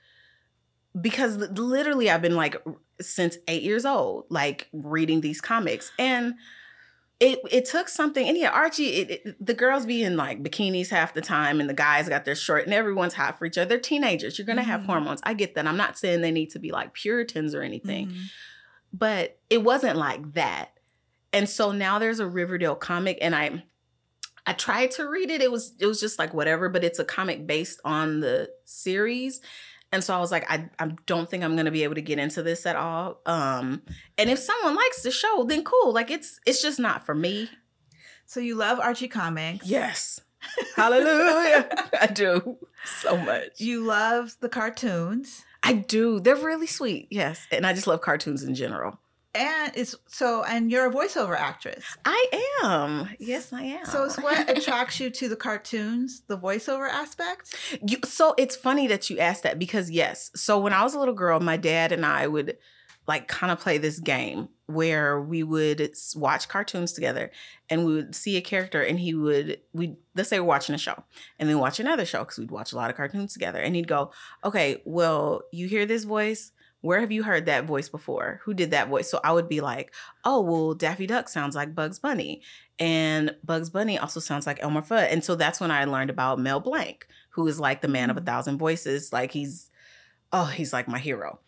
[0.99, 2.57] because literally I've been like
[3.01, 6.35] since 8 years old like reading these comics and
[7.21, 10.91] it it took something and yeah Archie it, it- the girls be in like bikinis
[10.91, 13.69] half the time and the guys got their short and everyone's hot for each other.
[13.69, 14.37] They're teenagers.
[14.39, 15.21] You're going to have hormones.
[15.25, 15.67] I get that.
[15.67, 18.23] I'm not saying they need to be like Puritans or anything Mhm.
[18.93, 20.71] but it wasn't like that.
[21.33, 23.65] And so now there's a Riverdale comic and I
[24.47, 25.41] I tried to read it.
[25.41, 29.41] It was it was just like whatever, but it's a comic based on the series.
[29.95, 32.19] And so I was like, I, I don't think I'm gonna be able to get
[32.19, 33.21] into this at all.
[33.27, 33.81] Um,
[34.19, 35.93] and if someone likes the show, then cool.
[35.93, 37.49] Like it's it's just not for me.
[38.27, 39.65] So you love Archie comics.
[39.65, 40.21] Yes.
[40.75, 41.69] Hallelujah.
[42.01, 43.61] I do so much.
[43.61, 45.45] You love the cartoons.
[45.63, 46.19] I do.
[46.19, 47.07] They're really sweet.
[47.13, 47.47] Yes.
[47.53, 48.99] And I just love cartoons in general.
[49.35, 51.85] And it's so and you're a voiceover actress.
[52.05, 53.09] I am.
[53.19, 53.85] Yes, I am.
[53.87, 57.55] So it's what attracts you to the cartoons, the voiceover aspect?
[57.87, 60.31] You, so it's funny that you asked that because yes.
[60.37, 62.57] So when I was a little girl, my dad and I would
[63.07, 67.31] like kind of play this game where we would watch cartoons together
[67.69, 70.79] and we would see a character and he would we let's say we're watching a
[70.79, 71.05] show
[71.39, 73.89] and then watch another show because we'd watch a lot of cartoons together and he'd
[73.89, 74.11] go
[74.43, 76.53] okay well you hear this voice
[76.85, 79.61] where have you heard that voice before who did that voice so i would be
[79.61, 79.93] like
[80.25, 82.43] oh well daffy duck sounds like bugs bunny
[82.79, 86.39] and bugs bunny also sounds like elmer fudd and so that's when i learned about
[86.39, 89.71] mel blanc who is like the man of a thousand voices like he's
[90.33, 91.41] oh he's like my hero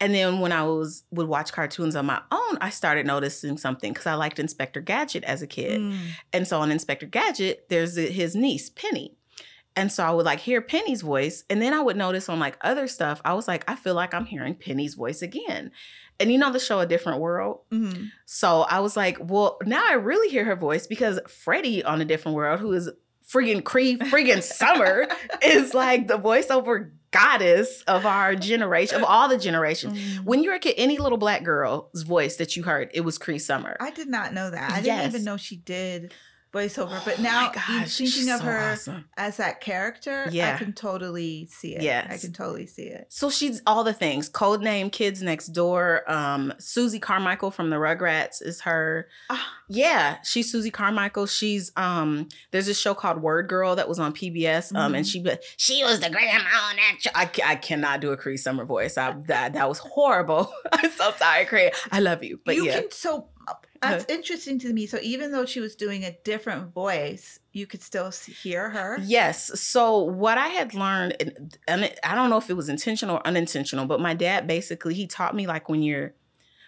[0.00, 3.92] and then when I was would watch cartoons on my own, I started noticing something
[3.92, 5.80] because I liked Inspector Gadget as a kid.
[5.80, 5.98] Mm.
[6.32, 9.16] And so on Inspector Gadget, there's his niece, Penny.
[9.76, 11.44] And so I would like hear Penny's voice.
[11.50, 14.14] And then I would notice on like other stuff, I was like, I feel like
[14.14, 15.72] I'm hearing Penny's voice again.
[16.20, 17.60] And you know the show A Different World?
[17.72, 18.10] Mhm.
[18.24, 22.04] So I was like, well, now I really hear her voice because Freddie on A
[22.04, 22.88] Different World, who is
[23.28, 25.08] friggin' Cree, friggin' Summer,
[25.42, 29.98] is like the voiceover goddess of our generation, of all the generations.
[29.98, 30.24] Mm.
[30.24, 33.18] When you were a kid, any little black girl's voice that you heard, it was
[33.18, 33.76] Cree Summer.
[33.80, 34.70] I did not know that.
[34.70, 36.12] I didn't even know she did
[36.54, 37.04] voiceover.
[37.04, 39.04] But Oh now gosh, thinking of so her awesome.
[39.16, 41.82] as that character, I can totally see it.
[41.82, 43.06] Yeah, I can totally see it.
[43.10, 44.30] So she's all the things.
[44.30, 46.10] Codename Kids Next Door.
[46.10, 49.08] Um, Susie Carmichael from the Rugrats is her.
[49.28, 49.50] Ah.
[49.68, 51.26] Yeah, she's Susie Carmichael.
[51.26, 52.28] She's um.
[52.50, 54.74] There's a show called Word Girl that was on PBS.
[54.76, 55.10] Um, and Mhm.
[55.10, 55.24] she
[55.56, 56.34] she was the grandma
[56.68, 57.10] on that show.
[57.14, 58.96] I, I cannot do a Cree Summer voice.
[58.98, 60.52] I that that was horrible.
[60.72, 61.70] I'm so sorry, Cree.
[61.90, 62.80] I love you, but you yeah.
[62.80, 63.28] can so
[63.90, 64.86] that's interesting to me.
[64.86, 68.98] So even though she was doing a different voice, you could still hear her.
[69.02, 69.60] Yes.
[69.60, 71.16] So what I had learned,
[71.68, 75.06] and, I don't know if it was intentional or unintentional, but my dad basically he
[75.06, 76.14] taught me like when you're,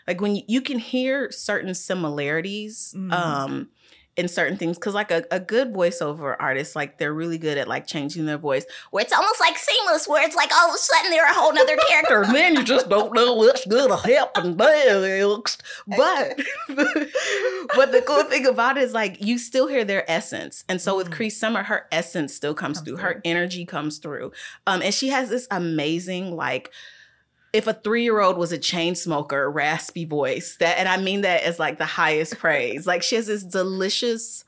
[0.07, 3.13] like when you, you can hear certain similarities, Mm.
[3.13, 3.69] um,
[4.17, 7.69] in certain things because like a, a good voiceover artist like they're really good at
[7.69, 10.79] like changing their voice where it's almost like seamless where it's like all of a
[10.79, 14.57] sudden they're a whole nother character and then you just don't know what's gonna happen
[14.57, 16.39] next but
[17.77, 20.97] but the cool thing about it is like you still hear their essence and so
[20.97, 21.13] with Mm.
[21.13, 22.97] Cree Summer her essence still comes, Comes through.
[22.97, 23.05] through.
[23.05, 24.33] her energy comes through
[24.67, 26.73] um and she has this amazing like
[27.53, 31.59] if a three-year-old was a chain smoker, raspy voice, that and I mean that as
[31.59, 32.87] like the highest praise.
[32.87, 34.45] Like she has this delicious,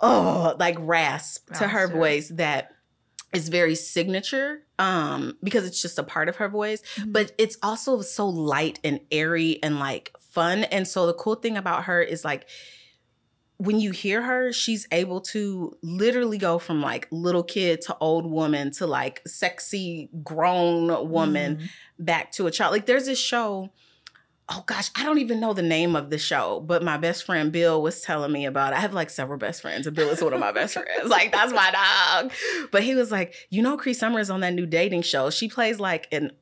[0.00, 1.98] oh, like rasp to her Gotcha.
[1.98, 2.72] voice that
[3.32, 7.12] is very signature um because it's just a part of her voice Mhm.
[7.12, 11.56] but it's also so light and airy and like fun and so the cool thing
[11.56, 12.48] about her is like
[13.62, 18.24] when you hear her she's able to literally go from like little kid to old
[18.24, 21.68] woman to like sexy grown woman Mhm.
[21.98, 22.72] back to a child.
[22.72, 23.70] Like there's this show.
[24.52, 27.52] Oh gosh, I don't even know the name of the show, but my best friend
[27.52, 28.76] Bill was telling me about it.
[28.78, 30.88] I have like several best friends, and Bill is one of my best friends.
[31.08, 32.32] Like that's my dog.
[32.72, 35.30] But he was like, you know, Cree Summers on that new dating show.
[35.30, 36.32] She plays like an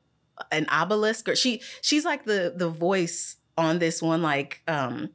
[0.53, 5.09] an obelisk, or she she's like the the voice on this one like um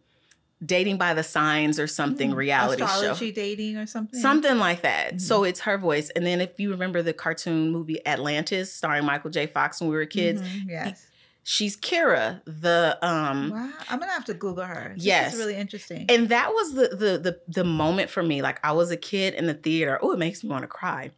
[0.65, 2.37] dating by the signs or something Mm.
[2.37, 2.87] reality show.
[2.87, 4.19] Astrology dating or something.
[4.21, 5.15] Something like that.
[5.15, 5.21] Mhm.
[5.21, 6.11] So it's her voice.
[6.11, 9.47] And then if you remember the cartoon movie Atlantis starring Michael J.
[9.47, 11.07] Fox when we were kids, Mhm, Yes.
[11.43, 13.71] she's Kida, the um Wow.
[13.91, 14.93] I'm gonna have to Google her.
[14.95, 15.37] This Yes.
[15.37, 16.07] really interesting.
[16.09, 18.41] and that was the the the the moment for me.
[18.41, 19.99] Like I was a kid in the theater.
[20.03, 21.11] Oh, it makes me want to cry.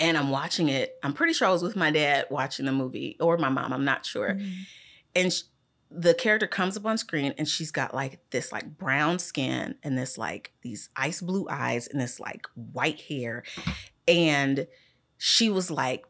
[0.00, 0.94] And I'm watching it.
[1.02, 3.72] I'm pretty sure I was with my dad watching the movie or my mom.
[3.72, 4.34] I'm not sure.
[4.34, 4.52] Mhm.
[5.16, 5.32] and
[5.90, 9.96] the character comes up on screen and she's got like this like brown skin and
[9.96, 13.42] this like these ice blue eyes and this like white hair.
[14.06, 14.66] And
[15.16, 16.04] she was like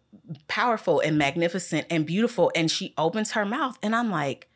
[0.49, 2.51] powerful and magnificent and beautiful.
[2.57, 4.49] And she opens her mouth and i'm like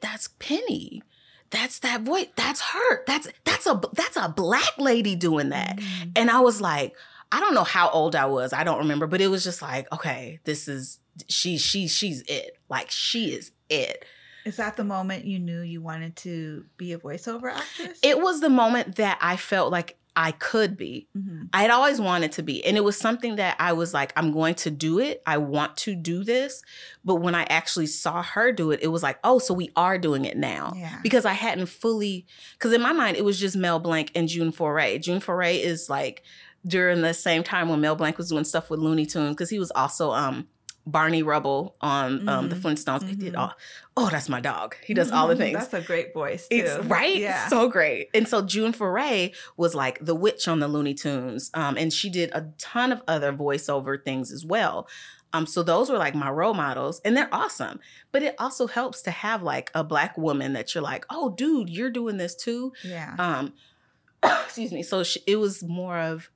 [0.00, 1.02] that's penny.
[1.50, 3.04] That's that voice that's her.
[3.06, 5.78] That's that's a that's a black lady doing that.
[5.78, 6.12] Mhm.
[6.16, 6.96] and I was like,
[7.32, 8.52] I don't know how old I was.
[8.52, 12.56] I don't remember, but it was just like, okay, this is she she she's it.
[12.68, 14.04] Like she is it.
[14.44, 17.98] Is that the moment you knew you wanted to be a voiceover actress?
[18.02, 21.08] It was the moment that I felt like I could be.
[21.16, 21.50] Mhm.
[21.52, 22.64] I had always wanted to be.
[22.64, 25.22] And it was something that I was like, I'm going to do it.
[25.24, 26.62] I want to do this.
[27.04, 29.98] But when I actually saw her do it, it was like, oh, so we are
[29.98, 30.72] doing it now.
[30.74, 30.98] Yeah.
[31.02, 34.50] Because I hadn't fully, because in my mind, it was just Mel Blanc and June
[34.52, 34.98] Foray.
[34.98, 36.24] June Foray is like
[36.66, 39.58] during the same time when Mel Blanc was doing stuff with Looney Tunes, because he
[39.60, 40.48] was also um
[40.90, 42.60] Barney Rubble on um, the Mhm.
[42.62, 43.08] Flintstones.
[43.08, 43.52] He did all,
[43.96, 44.76] oh, that's my dog.
[44.84, 45.38] He does all the Mhm.
[45.38, 45.58] things.
[45.58, 46.56] That's a great voice too.
[46.56, 47.48] It's right, Yeah.
[47.48, 48.08] so great.
[48.14, 52.10] And so June Foray was like the witch on the Looney Tunes, um, and she
[52.10, 54.88] did a ton of other voiceover things as well.
[55.32, 57.78] Um, so those were like my role models, and they're awesome.
[58.10, 61.70] But it also helps to have like a black woman that you're like, oh, dude,
[61.70, 62.72] you're doing this too.
[62.82, 63.14] yeah.
[63.18, 63.52] Um,
[64.22, 64.82] excuse me.
[64.82, 66.30] So she, it was more of.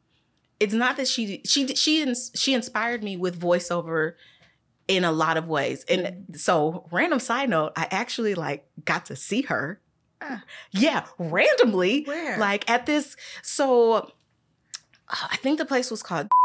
[0.60, 4.12] It's not that she she she she inspired me with voiceover
[4.88, 5.84] in a lot of ways.
[5.88, 9.80] And so, random side note, I actually like got to see her.
[10.20, 10.42] Ah.
[10.70, 12.38] Yeah, randomly, Where?
[12.38, 13.16] like at this.
[13.42, 16.28] So, uh, I think the place was called.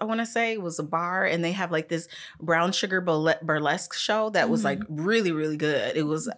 [0.00, 2.06] I want to say it was a bar, and they have like this
[2.40, 5.96] brown sugar burlesque show that was like really, really good.
[5.96, 6.30] It was,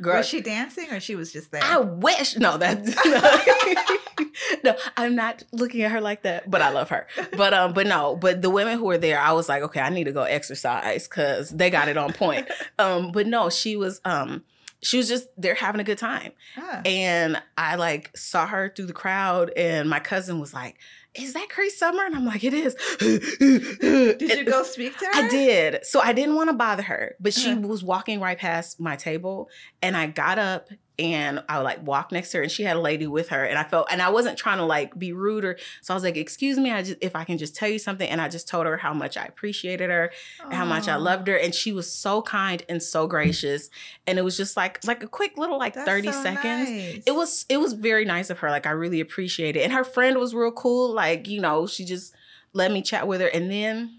[0.00, 0.18] girl.
[0.18, 1.64] was she dancing or she was just there?
[1.64, 2.36] I wish.
[2.36, 2.78] No, that.
[4.64, 7.06] no, I'm not looking at her like that, but I love her.
[7.36, 9.88] But um, but no, but the women who were there, I was like, okay, I
[9.90, 12.48] need to go exercise because they got it on point.
[12.78, 14.42] Um, but no, she was um,
[14.82, 16.80] she was just they're having a good time, Ah.
[16.86, 20.76] and I like saw her through the crowd, and my cousin was like.
[21.12, 22.04] Is that Cree Summer?
[22.06, 22.76] And I'm like, it is.
[23.00, 25.10] Did you go speak to her?
[25.12, 25.84] I did.
[25.84, 27.66] So I didn't want to bother her, but she Uh-huh.
[27.66, 29.48] was walking right past my table
[29.82, 30.68] and I got up
[31.00, 33.44] and I would like walk next to her and she had a lady with her
[33.44, 36.04] and I felt and I wasn't trying to like be rude or so I was
[36.04, 38.08] like, excuse me, I just if I can just tell you something.
[38.08, 40.12] And I just told her how much I appreciated her
[40.44, 41.36] and how much I loved her.
[41.36, 43.70] And she was so kind and so gracious.
[44.06, 47.02] And it was just like like a quick little like that's 30 so seconds nice.
[47.06, 49.84] it was it was very nice of her like i really appreciate it and her
[49.84, 52.14] friend was real cool like you know she just
[52.52, 53.98] let me chat with her and then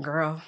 [0.00, 0.42] girl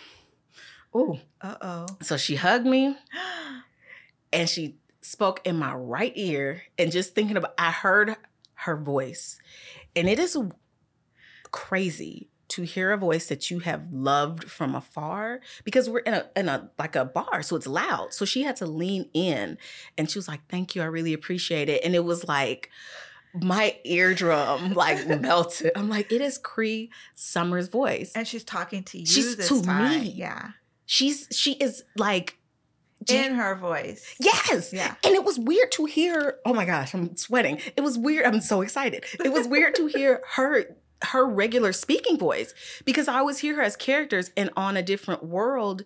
[0.94, 1.86] oh Uh oh.
[2.02, 2.96] so she hugged me
[4.32, 8.16] and she spoke in my right ear and just thinking about i heard
[8.54, 9.38] her voice
[9.94, 10.36] and it is
[11.52, 16.26] crazy to hear a voice that you have loved from afar because we're in a
[16.36, 19.58] in a like a bar so it's loud so she had to lean in
[19.98, 22.70] and she was like thank you i really appreciate it and it was like
[23.34, 28.98] my eardrum like melted i'm like it is cree summer's voice And she's talking to
[28.98, 30.00] you She's this to time.
[30.02, 30.10] me.
[30.12, 30.50] Yeah.
[30.86, 32.35] she's she is like
[33.10, 34.14] in her voice.
[34.18, 34.72] Yes.
[34.72, 34.94] Yeah.
[35.04, 37.60] And it was weird to hear, oh my gosh, I'm sweating.
[37.76, 38.26] It was weird.
[38.26, 39.04] I'm so excited.
[39.24, 40.64] It was weird to hear her
[41.02, 42.54] her regular speaking voice
[42.86, 45.84] because I always hear her as characters and on a different world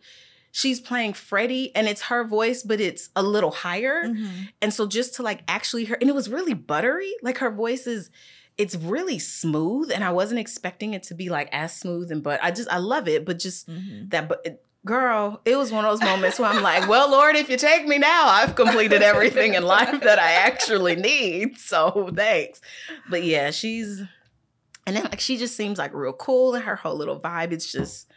[0.52, 4.04] she's playing Freddie and it's her voice but it's a little higher.
[4.04, 4.48] Mhm.
[4.62, 7.12] And so just to like actually hear and it was really buttery.
[7.22, 8.10] Like her voice is
[8.56, 12.38] it's really smooth and I wasn't expecting it to be like as smooth and but
[12.42, 14.10] I just I love it but just Mhm.
[14.10, 17.50] that but girl it was one of those moments where i'm like well lord if
[17.50, 22.62] you take me now i've completed everything in life that i actually need so thanks
[23.10, 24.02] but yeah she's
[24.86, 27.70] and then like she just seems like real cool and her whole little vibe it's
[27.70, 28.10] just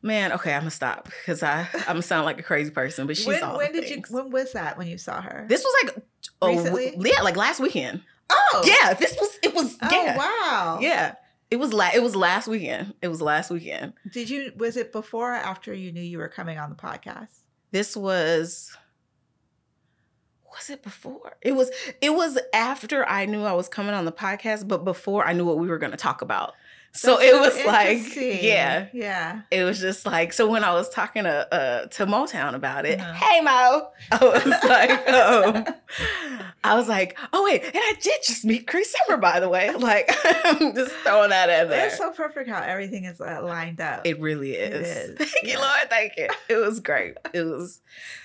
[0.00, 3.14] man okay i'm gonna stop because i i'm gonna sound like a crazy person but
[3.16, 4.02] she's When, all when did you?
[4.08, 4.78] When was that?
[4.78, 5.44] When you saw her?
[5.48, 6.04] this was like
[6.40, 6.94] oh Recently?
[7.10, 8.62] yeah like last weekend Oh.
[8.66, 10.78] yeah this was it was Oh yeah wow.
[10.80, 11.14] yeah
[11.50, 14.52] it was la- it was last weekend it was last weekend Did you?
[14.56, 17.28] Was it before or after you knew you were coming on the podcast?
[17.72, 18.76] this was
[20.50, 24.12] was it before it was it was after i knew i was coming on the
[24.12, 26.54] podcast but before i knew what we were going to talk about
[26.96, 29.42] so That's it was like yeah Yeah.
[29.50, 32.98] it was just like so when i was talking to uh to motown about it
[33.00, 33.12] Uh-huh.
[33.12, 35.74] hey mo i was like um
[36.64, 39.70] i was like oh wait and i did just meet Cree Summer by the way
[39.78, 40.10] like
[40.44, 44.06] i'm just throwing that in there It's so perfect how everything is uh, lined up.
[44.06, 45.10] it really It is.
[45.10, 45.52] is, Thank yeah.
[45.52, 45.90] you, Lord.
[45.90, 46.28] Thank you.
[46.48, 47.16] It was great.
[47.32, 47.80] It was,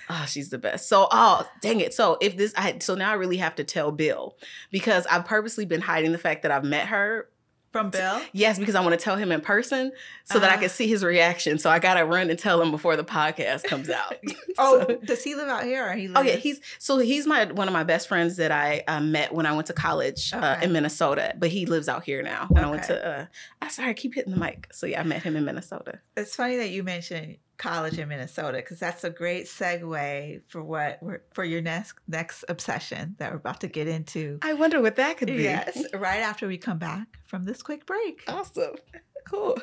[0.08, 0.88] oh, she's the best.
[0.88, 1.92] So, oh, dang it.
[1.94, 4.36] So, if this, I so now I really have to tell Bill
[4.70, 7.28] because I've purposely been hiding the fact that I've met her.
[7.72, 8.20] From Bill.
[8.32, 9.92] Yes, because I want to tell him in person
[10.24, 10.60] so that I Ah.
[10.60, 11.58] can see his reaction.
[11.58, 14.16] So, I got to run and tell him before the podcast comes out.
[14.58, 16.06] Oh, So- does he live out here or he?
[16.08, 16.20] Lives?
[16.20, 19.32] Oh yeah, he's so he's my one of my best friends that I uh, met
[19.34, 22.46] when I went to college uh, in Minnesota, but he lives out here now.
[22.50, 23.26] When I went to, uh,
[23.62, 24.68] I sorry, I keep hitting the mic.
[24.72, 26.00] So yeah, I met him in Minnesota.
[26.16, 30.98] It's funny that you mentioned college in Minnesota because that's a great segue for what
[31.00, 34.38] we're, for your next next obsession that we're about to get into.
[34.42, 35.44] I wonder what that could be.
[35.44, 38.24] Yes, right after we come back from this quick break.
[38.28, 38.74] Awesome.
[39.24, 39.56] Cool.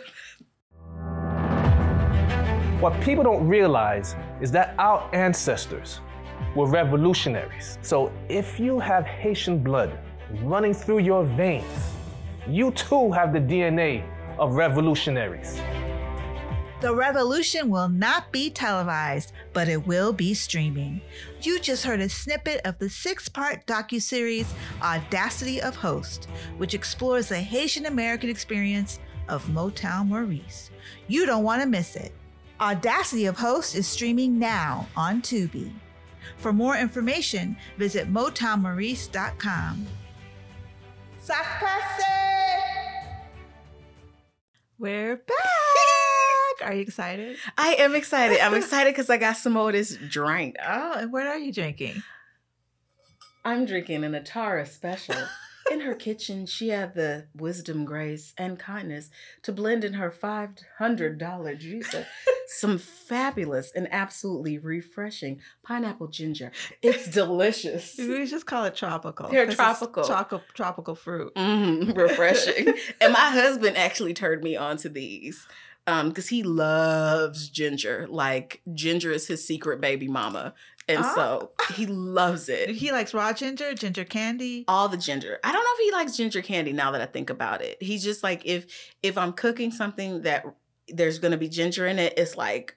[2.80, 6.00] What people don't realize is that our ancestors
[6.56, 7.78] were revolutionaries.
[7.82, 10.00] So if you have Haitian blood
[10.44, 11.66] running through your veins,
[12.48, 14.02] you too have the DNA
[14.40, 15.60] of revolutionaries.
[16.82, 21.02] The revolution will not be televised, but it will be streaming.
[21.42, 24.48] You just heard a snippet of the six-part docuseries
[24.82, 30.72] Audacity of Host, which explores the Haitian American experience of Motown Maurice.
[31.10, 32.14] You don't want to miss it.
[32.62, 35.74] Audacity of Host is streaming now on Tubi.
[36.38, 39.86] For more information, visit motownmaurice.com.
[41.22, 42.04] Sakase!
[44.78, 45.59] We're back!
[46.62, 47.38] Are you excited?
[47.58, 48.40] I am excited.
[48.40, 50.56] I'm excited because I got some of this drink.
[50.66, 52.04] Oh, and what are you drinking?
[53.46, 55.16] I'm drinking an Atara special.
[55.72, 59.12] In her kitchen, she had the wisdom, grace, and kindness
[59.44, 60.58] to blend in her $500
[61.20, 62.06] juicer
[62.48, 66.52] some fabulous and absolutely refreshing pineapple ginger.
[66.82, 67.96] It's delicious.
[68.00, 69.30] We just call it tropical.
[69.30, 70.04] They're tropical.
[70.04, 71.36] Tropical, tropical fruit.
[71.36, 72.74] Mm, refreshing.
[73.00, 75.46] and my husband actually turned me on to these
[75.90, 78.08] um because he loves ginger.
[78.10, 80.54] Like ginger is his secret baby mama.
[80.88, 81.14] And Ah.
[81.16, 82.70] so he loves it.
[82.70, 84.66] He likes raw ginger, ginger candy.
[84.68, 85.40] All the ginger.
[85.44, 87.78] I don't know if he likes ginger candy now that I think about it.
[87.82, 88.66] He's just like if
[89.04, 90.46] if I'm cooking something that
[90.88, 92.76] there's gonna be ginger in it, it's like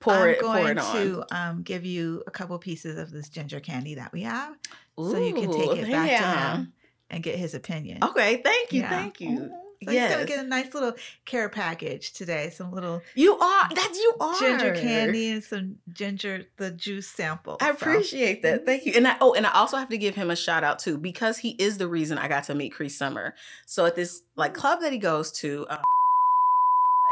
[0.00, 0.94] pour I'm it, pour going it on.
[0.96, 4.54] to um, give you a couple pieces of this ginger candy that we have,
[4.98, 6.72] so you can take it back to him
[7.08, 8.04] and get his opinion.
[8.04, 8.90] Okay, thank you, Yeah.
[8.90, 9.28] thank you.
[9.30, 9.50] Mhm.
[9.82, 10.92] So he's gonna get a nice little
[11.24, 12.50] care package today.
[12.50, 17.56] Some little You are that you are ginger candy and some ginger the juice sample.
[17.60, 18.66] I So- appreciate that.
[18.66, 18.92] Thank you.
[18.94, 21.38] And I oh, and I also have to give him a shout out too because
[21.38, 23.34] he is the reason I got to meet Cree Summer.
[23.66, 25.78] So at this like club that he goes to, um,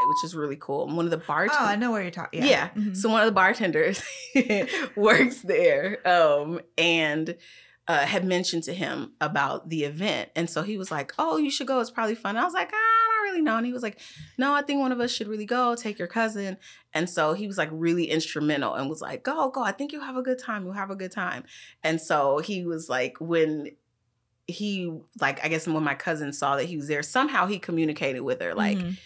[0.07, 0.87] which is really cool.
[0.87, 1.79] One of the Oh, I bartenders.
[1.79, 2.43] know where you're talking.
[2.43, 2.69] Yeah.
[2.69, 2.95] Mhm.
[2.95, 4.01] So one of the bartenders
[4.95, 7.35] works there, um, and
[7.89, 11.49] uh, had mentioned to him about the event, and so he was like, "Oh, you
[11.49, 11.79] should go.
[11.79, 13.99] It's probably fun." I was like, ah, "I don't really know," and he was like,
[14.37, 15.75] "No, I think one of us should really go.
[15.75, 16.57] Take your cousin."
[16.93, 19.63] And so he was like really instrumental and was like, "Go, go.
[19.63, 20.63] I think you'll have a good time.
[20.63, 21.43] You'll have a good time."
[21.83, 23.71] And so he was like, when
[24.45, 28.21] he like, I guess when my cousin saw that he was there, somehow he communicated
[28.21, 28.97] with her like Mhm.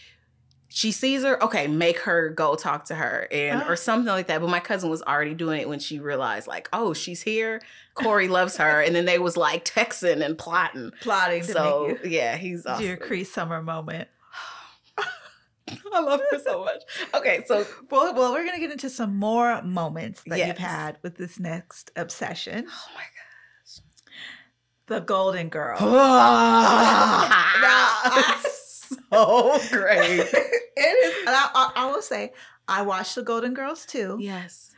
[0.76, 3.70] She sees her okay make her go talk to her and Ah.
[3.70, 6.68] or something like that but my cousin was already doing it when she realized like
[6.74, 7.62] oh she's here
[7.94, 12.38] Kori loves her and then they was like texting and plotting plotting so you yeah
[12.38, 13.08] he's do your awesome.
[13.08, 14.08] Cree summer moment.
[15.94, 16.82] I love her so much.
[17.14, 20.48] Okay, so Well, well, we're gonna get into some more moments that Yes.
[20.48, 23.80] you've had with this next obsession, oh my gosh.
[24.88, 25.78] the Golden Girl.
[29.14, 30.20] god, so great.
[30.20, 31.28] it is.
[31.28, 32.34] And I, I, I will say,
[32.68, 34.18] I watched the Golden Girls too.
[34.20, 34.72] Yes.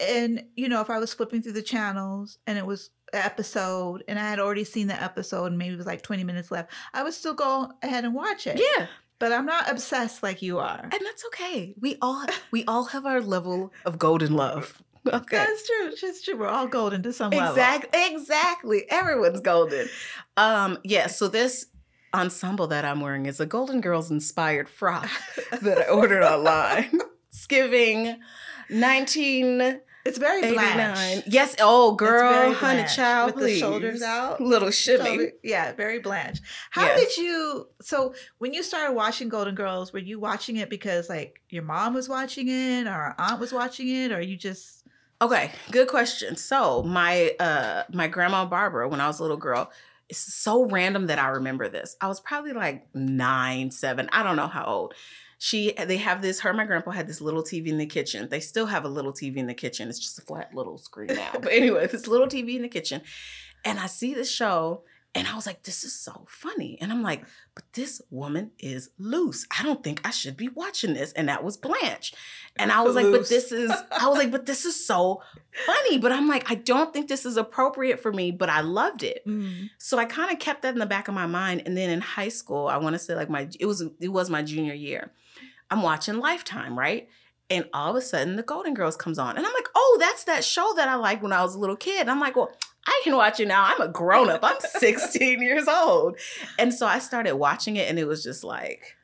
[0.00, 4.18] And you know, if I was flipping through the channels and it was episode, and
[4.18, 7.02] I had already seen the episode, and maybe it was like twenty minutes left, I
[7.02, 8.60] would still go ahead and watch it.
[8.76, 8.86] Yeah,
[9.18, 10.80] But I'm not obsessed like you are.
[10.82, 11.74] and that's okay.
[11.80, 14.82] We all we all have our level of golden love.
[15.04, 15.36] Okay.
[15.36, 15.90] That's true.
[16.10, 16.36] It's true.
[16.36, 17.48] We're all golden to some level.
[17.48, 18.00] Exactly.
[18.14, 18.84] Exactly.
[18.88, 19.88] Everyone's golden.
[20.36, 21.66] Um, yeah, so this
[22.14, 25.08] ensemble that I'm wearing is a Golden Girls inspired frock
[25.62, 26.90] that I ordered online.
[27.28, 28.18] It's giving
[28.68, 29.80] 1989.
[30.04, 31.22] It's very blanche.
[31.28, 31.54] Yes.
[31.60, 33.60] Oh, girl, very honey, child, with the please.
[33.60, 34.40] shoulders out.
[34.40, 35.04] Little shimmy.
[35.04, 36.40] Shoulder- yeah, very blanche.
[36.70, 37.14] How Yes.
[37.14, 37.68] did you?
[37.80, 41.94] So when you started watching Golden Girls, were you watching it because like your mom
[41.94, 44.84] was watching it, or aunt was watching it, or you just?
[45.20, 46.34] Okay, good question.
[46.34, 49.70] So my uh my grandma Barbara, when I was a little girl,
[50.12, 51.96] it's so random that I remember this.
[51.98, 54.94] I was probably like nine, seven, I don't know how old.
[55.38, 58.28] She they have this, her and my grandpa had this little TV in the kitchen.
[58.28, 59.88] They still have a little TV in the kitchen.
[59.88, 61.30] It's just a flat little screen now.
[61.40, 63.00] But anyway, this little TV in the kitchen.
[63.64, 64.82] And I see this show
[65.14, 66.78] and I was like, this is so funny.
[66.80, 67.22] And I'm like,
[67.54, 69.46] but this woman is loose.
[69.56, 71.12] I don't think I should be watching this.
[71.12, 72.14] And that was Blanche.
[72.56, 75.22] And I was like, but this is, I was like, but this is so
[75.66, 75.98] funny.
[75.98, 79.22] But I'm like, I don't think this is appropriate for me, but I loved it.
[79.26, 79.68] Mm.
[79.76, 81.62] So I kind of kept that in the back of my mind.
[81.66, 84.30] And then in high school, I want to say like my, it was, it was
[84.30, 85.12] my junior year.
[85.70, 87.08] I'm watching Lifetime, right?
[87.50, 90.24] And all of a sudden, The Golden Girls comes on, and I'm like, "Oh, that's
[90.24, 92.50] that show that I liked when I was a little kid." And I'm like, "Well,
[92.86, 93.64] I can watch it now.
[93.64, 94.40] I'm a grown up.
[94.42, 96.18] I'm 16 years old,"
[96.58, 98.96] and so I started watching it, and it was just like,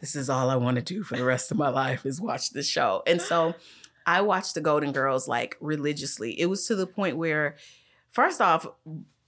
[0.00, 2.50] "This is all I want to do for the rest of my life is watch
[2.50, 3.54] this show." And so
[4.06, 6.38] I watched The Golden Girls like religiously.
[6.40, 7.56] It was to the point where,
[8.10, 8.66] first off,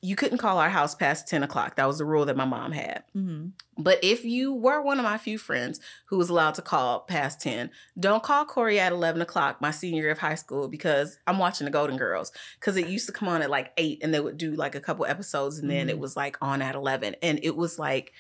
[0.05, 1.77] you couldn't call our house past 10 o'clock.
[1.77, 3.05] That was the rule that my mom had.
[3.17, 3.53] Mm.
[3.79, 7.41] But if you were one of my few friends who was allowed to call past
[7.41, 11.39] 10, don't call Kori at 11 o'clock, my senior year of high school, because I'm
[11.39, 12.33] watching the Golden Girls.
[12.61, 14.81] Because it used to come on at like 8 and they would do like a
[14.81, 16.01] couple episodes and then it Mhm.
[16.01, 17.17] was like on at 11.
[17.23, 18.13] And it was like,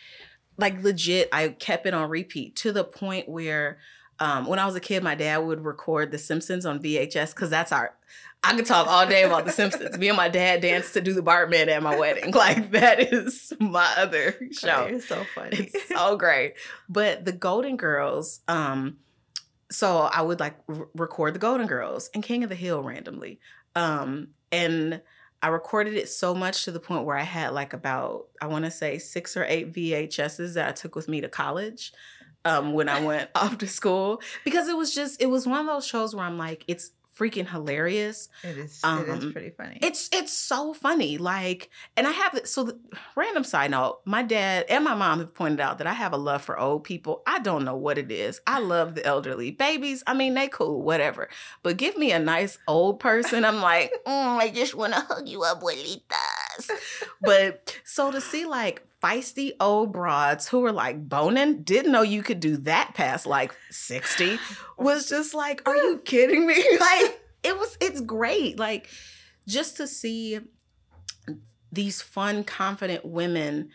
[0.56, 3.76] like legit, I kept it on repeat to the point where
[4.24, 7.50] um, when I was a kid, my dad would record The Simpsons on VHS because
[7.50, 7.94] that's our.
[8.42, 9.98] I could talk all day about The Simpsons.
[9.98, 12.32] Me and my dad danced to do the Bartman at my wedding.
[12.34, 14.86] Like that is my other show.
[14.86, 15.58] You're so funny.
[15.58, 16.54] It's so great.
[16.88, 18.96] But the Golden Girls, um,
[19.70, 23.40] so I would like r- record the Golden Girls and King of the Hill randomly.
[23.76, 25.02] Um, and
[25.42, 28.64] I recorded it so much to the point where I had like about, I want
[28.64, 31.92] to say six or eight VHSs that I took with me to college.
[32.44, 35.66] Um, when I went off to school, because it was just, it was one of
[35.66, 38.28] those shows where I'm like, it's freaking hilarious.
[38.42, 38.56] it is.
[38.56, 39.78] it is um, pretty funny.
[39.82, 41.18] It's it's so funny.
[41.18, 42.40] Like, and I have.
[42.44, 42.78] So, the,
[43.16, 46.16] random side note: my dad and my mom have pointed out that I have a
[46.16, 47.22] love for old people.
[47.26, 48.40] I don't know what it is.
[48.46, 49.50] I love the elderly.
[49.50, 51.28] Babies, I mean, they cool, whatever.
[51.62, 53.44] But give me a nice old person.
[53.44, 56.70] I'm like, mm, I just want to hug you, up, abuelitas.
[57.22, 62.22] but so to see like feisty old broads who were like boning, didn't know you
[62.22, 64.38] could do that past like 60,
[64.78, 66.54] was just like, are you kidding me?
[66.80, 68.58] Like, it was, it's great.
[68.58, 68.88] Like,
[69.46, 70.40] just to see
[71.72, 73.70] these fun, confident women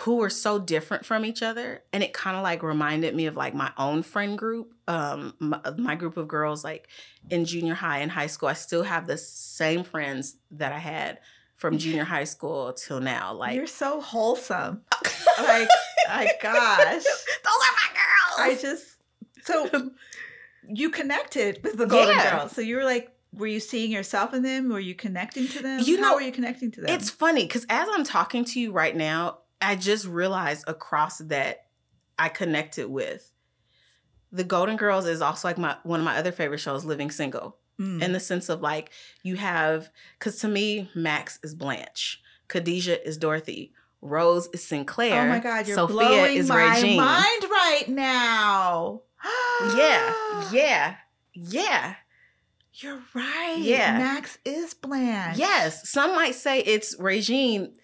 [0.00, 3.36] who were so different from each other and it kind of like reminded me of
[3.36, 6.88] like my own friend group um my, my group of girls like
[7.30, 11.18] in junior high and high school i still have the same friends that i had
[11.56, 14.82] from junior high school till now like You're so wholesome.
[15.38, 15.68] Like,
[16.08, 17.02] my gosh.
[17.04, 18.38] those are my girls.
[18.38, 18.96] I just
[19.44, 19.90] so
[20.68, 22.38] you connected with the Golden Yeah.
[22.38, 22.52] Girls.
[22.52, 24.70] So you were like, were you seeing yourself in them?
[24.70, 25.80] Were you connecting to them?
[25.84, 26.88] You How know, were you connecting to them?
[26.90, 31.66] It's funny because as I'm talking to you right now, I just realized across that
[32.18, 33.30] I connected with
[34.32, 37.58] the Golden Girls is also like my one of my other favorite shows, Living Single,
[37.80, 38.02] Mm.
[38.02, 38.90] in the sense of like
[39.22, 45.24] you have because to me Max is Blanche, Khadijah is Dorothy, Rose is Synclaire.
[45.24, 46.96] oh my God, you're Sophia blowing is my Regine.
[46.96, 49.02] mind right now.
[49.76, 50.14] Yeah,
[50.52, 50.94] yeah,
[51.34, 51.94] yeah.
[52.78, 53.56] You're right.
[53.58, 53.96] Yeah.
[53.98, 55.38] Max is Blanche.
[55.38, 57.74] Yes, some might say it's Regine.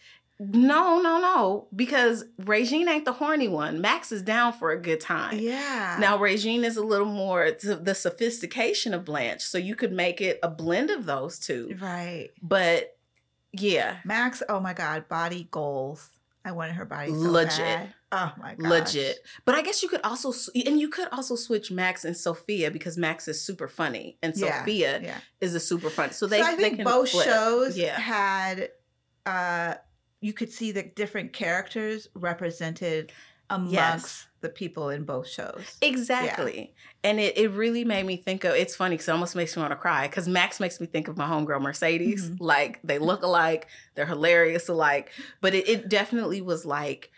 [0.53, 3.80] No, no, no, because Regine ain't the horny one.
[3.80, 5.38] Max is down for a good time.
[5.38, 5.97] Yeah.
[6.01, 10.38] Now, Regine is a little more the sophistication of Blanche, so you could make it
[10.43, 11.76] a blend of those two.
[11.80, 12.30] Right.
[12.43, 12.97] But
[13.53, 16.09] yeah, Max, oh my God, body goals.
[16.45, 17.59] I wanted her body so Legit.
[17.59, 17.95] bad.
[18.11, 18.68] Oh my god.
[18.68, 19.18] legit.
[19.45, 20.32] But I guess you could also
[20.66, 24.59] and you could also switch Max and Sophia because Max is super funny and Yeah,
[24.59, 25.18] Sophia Yeah.
[25.40, 26.11] is a super fun.
[26.11, 27.24] So they so I they think can both flip.
[27.26, 27.99] shows Yeah.
[27.99, 28.70] had
[29.24, 29.74] uh
[30.23, 33.12] you could see the different characters represented
[33.51, 34.27] amongst Yes.
[34.41, 35.77] the people in both shows.
[35.83, 36.73] Exactly.
[37.05, 39.61] And it, it really made me think of it's funny because it almost makes me
[39.61, 42.31] want to cry because Max makes me think of my homegirl Mercedes.
[42.31, 42.37] Mhm.
[42.41, 45.11] Like they look alike, they're hilarious alike.
[45.43, 47.11] But it, it definitely was like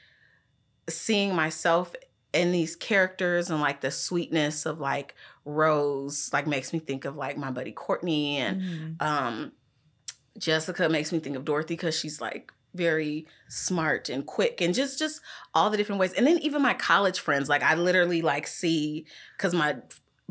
[0.88, 1.94] seeing myself
[2.32, 7.14] in these characters and like the sweetness of like Rose, like makes me think of
[7.16, 9.02] like my buddy Courtney and Mhm.
[9.02, 9.52] um
[10.36, 14.98] Jessica makes me think of Dorothy because she's like very smart and quick and just
[14.98, 15.20] just
[15.54, 19.06] all the different ways and then even my college friends like i literally like see
[19.36, 19.76] because my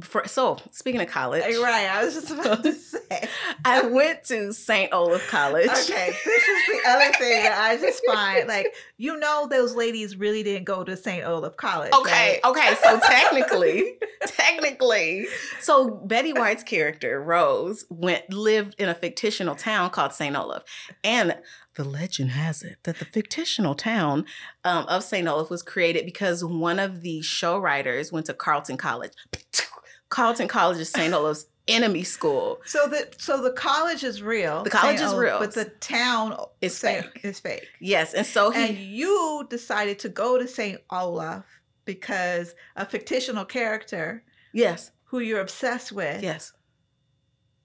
[0.01, 3.27] fr- so speaking of college Right, I was just about to say.
[3.63, 8.01] i went to st olaf college Okay, this is the other thing that I just
[8.05, 11.25] find like you know those ladies really didn't go to St.
[11.25, 11.91] Olaf College.
[11.93, 12.49] Okay, right?
[12.49, 12.75] okay.
[12.81, 15.27] So technically, technically,
[15.59, 20.63] so Betty White's character Rose went lived in a fictional town called Saint Olaf,
[21.03, 21.35] and
[21.76, 24.26] the legend has it that the fictional town
[24.63, 28.78] um, of Saint Olaf was created because one of the show writers went to Carleton
[28.78, 29.13] College.
[30.09, 32.61] Carleton College is Saint Olaf's enemy school.
[32.65, 34.63] So the so the college is real.
[34.63, 35.07] The college St.
[35.07, 35.39] is Olaf, real.
[35.39, 37.05] but the town Is St.
[37.05, 37.26] fake.
[37.26, 37.67] Is fake.
[37.80, 40.80] Yes, and so he and you decided to go to St.
[40.91, 41.45] Olaf
[41.86, 46.53] because a fictional character yes, who you're obsessed with yes.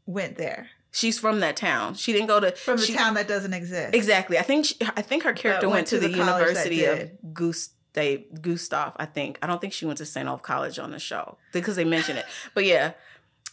[0.07, 1.95] went there She's from that town.
[1.95, 3.95] She didn't go to from the she- town that doesn't exist.
[3.95, 4.39] Exactly.
[4.39, 7.19] I think she, I think her character went went, to, the, the University of did.
[7.35, 7.75] Gustav.
[8.41, 9.39] Gustav, I think.
[9.43, 10.29] I don't think she went to St.
[10.29, 12.27] Olaf College on the show because they mention it.
[12.55, 12.93] But yeah,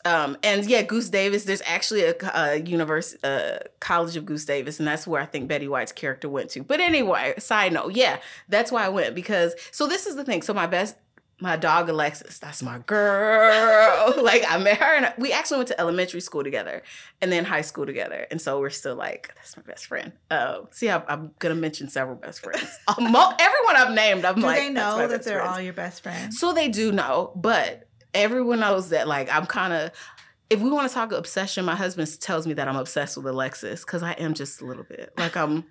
[0.05, 1.45] um, and yeah, Gustavus.
[1.45, 5.67] There's actually a, a universe, uh, College of Gustavus, and that's where I think Betty
[5.67, 6.63] White's character went to.
[6.63, 9.55] But anyway, side note, yeah, that's why I went because.
[9.71, 10.43] So this is the thing.
[10.43, 10.95] So my best.
[11.41, 14.13] My dog Alexis, that's my girl.
[14.23, 16.81] like I met her, and we actually went to elementary school together,
[17.21, 20.13] and then high school together, and so we're still like that's my best friend.
[20.31, 22.79] Um, see, I'm, I'm gonna mention several best friends.
[22.87, 25.55] Um, everyone I've named, I'm Do like, they know that they're friends.
[25.55, 26.39] all your best friends?
[26.39, 29.91] So they do know, but everyone knows that like I'm kind of.
[30.49, 33.83] If we want to talk obsession, my husband tells me that I'm obsessed with Alexis
[33.83, 35.11] because I am just a little bit.
[35.17, 35.65] Like I'm,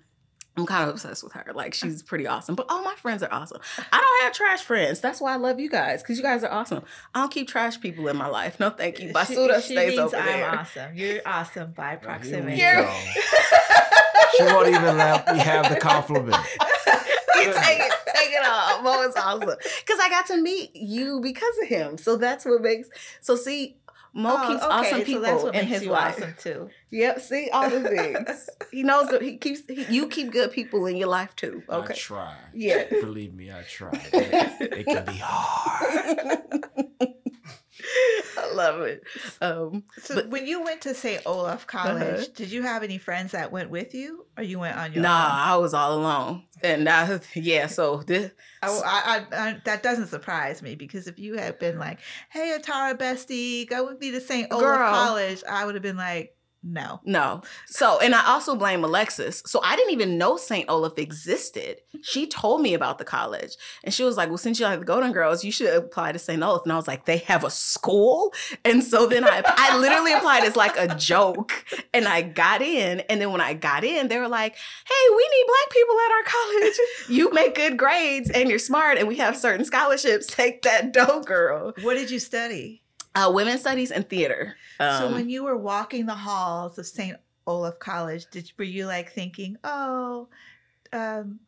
[0.57, 1.51] I'm kind of obsessed with her.
[1.53, 1.75] Like uh.
[1.75, 2.55] she's pretty awesome.
[2.55, 3.59] But all my friends are awesome.
[3.91, 5.01] I don't have trash friends.
[5.01, 6.83] That's why I love you guys because you guys are awesome.
[7.13, 8.59] I don't keep trash people in my life.
[8.59, 9.11] No, thank you.
[9.11, 10.59] Basuda she stays means over I'm there.
[10.59, 10.95] awesome.
[10.95, 12.57] You're awesome by oh, proximity.
[12.57, 12.87] You're-
[14.37, 16.35] She won't even let me have the compliment.
[17.35, 18.83] you take it, take it off.
[18.83, 21.97] Mo is awesome because I got to meet you because of him.
[21.97, 22.89] So that's what makes.
[23.21, 23.77] So see,
[24.17, 26.15] Mo Oh, keeps okay, awesome so people that's what in makes his you life.
[26.15, 26.69] awesome too.
[26.91, 27.19] Yep.
[27.19, 28.49] See all the things.
[28.71, 29.61] he knows that he keeps.
[29.67, 31.63] He, you keep good people in your life too.
[31.69, 31.75] Okay.
[31.75, 31.93] I Okay.
[31.95, 32.35] try.
[32.53, 32.85] Yeah.
[32.99, 34.09] Believe me, I try.
[34.13, 36.63] It, it can be hard.
[38.37, 39.03] I love it.
[39.41, 41.21] Um, So But- when you went to St.
[41.25, 42.25] Olaf College, Uh-huh.
[42.35, 45.25] did you have any friends that went with you, or you went on your nah,
[45.25, 45.31] own?
[45.53, 47.67] I was all alone, and I, yeah.
[47.67, 48.31] So this,
[48.61, 52.57] I, I, I, I- that doesn't surprise me because if you had been like, "Hey,
[52.59, 54.51] Atara bestie, go with me to St.
[54.51, 54.77] Olaf Girl.
[54.93, 56.34] College," I would have been like,
[56.65, 57.41] "No." No.
[57.67, 59.41] So, and I also blame Alexis.
[59.45, 60.69] So, I didn't even know St.
[60.69, 61.81] Olaf existed.
[62.01, 63.55] She told me about the college.
[63.83, 66.19] And she was like, Well, since you like the Golden Girls, you should apply to
[66.19, 66.41] St.
[66.41, 66.63] Olaf.
[66.63, 68.33] And I was like, They have a school?
[68.63, 71.65] And so then I, I literally applied as like a joke.
[71.93, 73.01] And I got in.
[73.01, 76.11] And then when I got in, they were like, Hey, we need black people at
[76.11, 76.79] our college.
[77.09, 80.27] You make good grades and you're smart and we have certain scholarships.
[80.27, 81.73] Take that dough, girl.
[81.81, 82.81] What did you study?
[83.15, 84.55] Uh, women's studies and theater.
[84.77, 87.17] so Um, when you were walking the halls of St.
[87.47, 90.27] Olaf College, did were you like thinking, "Oh,
[90.91, 91.39] um,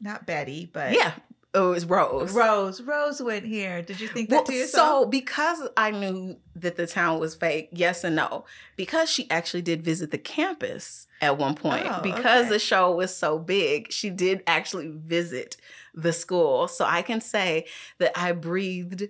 [0.00, 1.12] not Betty, but yeah,
[1.54, 2.32] it was Rose.
[2.32, 5.04] Rose, Rose went here." Did you think that Well, to yourself?
[5.04, 8.44] so because I knew that the town was fake, yes and no.
[8.76, 11.86] Because she actually did visit the campus at one point.
[11.88, 12.50] Oh, because okay.
[12.50, 15.56] the show was so big, she did actually visit
[15.94, 16.68] the school.
[16.68, 17.66] So I can say
[17.98, 19.08] that I breathed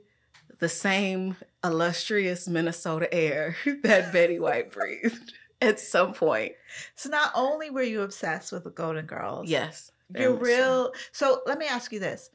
[0.59, 1.37] the same
[1.67, 6.53] illustrious Minnesota air that Betty White breathed at some point.
[6.95, 9.91] So not only were you obsessed with the Golden Girls, Yes.
[10.15, 10.45] you're much so.
[10.47, 10.93] real.
[11.13, 11.43] So.
[11.47, 12.31] let me ask you this: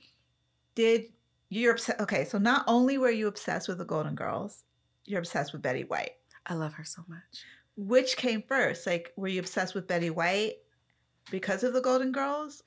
[0.76, 1.06] Did
[1.50, 2.00] you're obsessed?
[2.02, 4.64] Okay, so not only were you obsessed with the Golden Girls,
[5.06, 6.12] you're obsessed with Betty White.
[6.46, 7.44] I love her so much.
[7.78, 8.86] Which came first?
[8.88, 10.56] Like, were you obsessed with Betty White
[11.30, 12.64] because of the Golden Girls?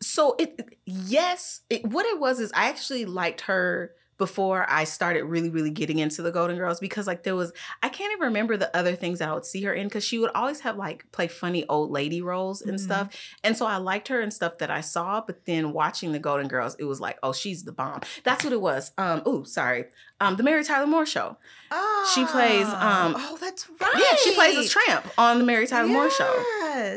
[0.00, 5.24] So it yes, it, what it was is I actually liked her before I started
[5.24, 7.52] really, really getting into the Golden Girls because like there was
[7.82, 10.18] I can't even remember the other things that I would see her in because she
[10.18, 12.80] would always have like play funny old lady roles and Mhm.
[12.82, 13.08] stuff.
[13.44, 16.48] And so I liked her and stuff that I saw, but then watching the Golden
[16.48, 18.00] Girls, it was like, oh, she's the bomb.
[18.24, 18.92] That's what it was.
[18.98, 19.86] Um, oh, sorry.
[20.20, 21.36] Um, the Mary Tyler Moore show.
[21.70, 23.92] Oh, She plays, um, oh, that's right.
[23.96, 26.44] Yeah, she plays as Tramp on the Mary Tyler Moore show.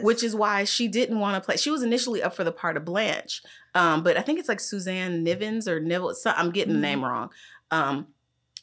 [0.02, 1.58] Which is why she didn't want to play.
[1.58, 3.44] She was initially up for the part of Blanche,
[3.76, 6.14] um, but I think it's like Sue Ann Nivens or Neville.
[6.14, 6.82] So I'm getting the Mhm.
[6.82, 7.30] name wrong.
[7.72, 8.08] Um,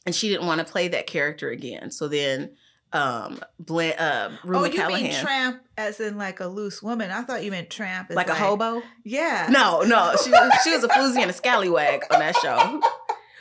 [0.06, 1.90] and she didn't want to play that character again.
[1.90, 2.50] So then,
[2.92, 7.10] um, Blan- uh, Rue oh, you mean tramp as in like a loose woman?
[7.10, 8.82] I thought you meant tramp as like a hobo.
[9.04, 9.48] Yeah.
[9.50, 10.30] No, no, she
[10.64, 12.80] she was a floozy and a scallywag on that show.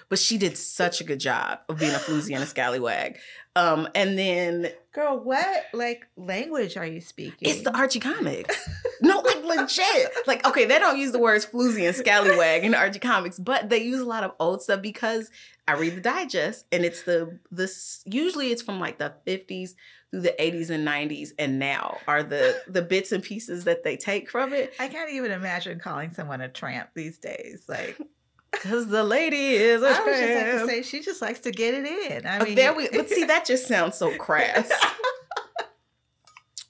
[0.10, 3.18] But she did such a good job of being a floozy and a scallywag.
[3.58, 7.50] Um, and then Girl, what like language are you speaking?
[7.50, 8.70] It's the Archie comics.
[9.02, 9.17] no, like
[9.48, 10.12] legit.
[10.28, 13.82] Like, okay, they don't use the words floozy and scallywag in Archie comics, but they
[13.82, 15.30] use a lot of old stuff because
[15.68, 19.72] I read the digest and it's the this usually it's from like the 50s
[20.12, 23.98] through the 80s and 90s and now are the the bits and pieces that they
[23.98, 24.74] take from it.
[24.80, 27.66] I can't even imagine calling someone a tramp these days.
[27.68, 27.98] Like
[28.52, 30.70] Because the lady is a I was just like to tramp.
[30.70, 32.26] say, she just likes to get it in.
[32.26, 34.72] I Uh, mean, there we but see that just sounds so crass.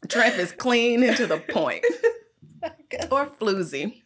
[0.09, 1.83] Tramp is clean and to the point.
[3.11, 4.01] Or floozy.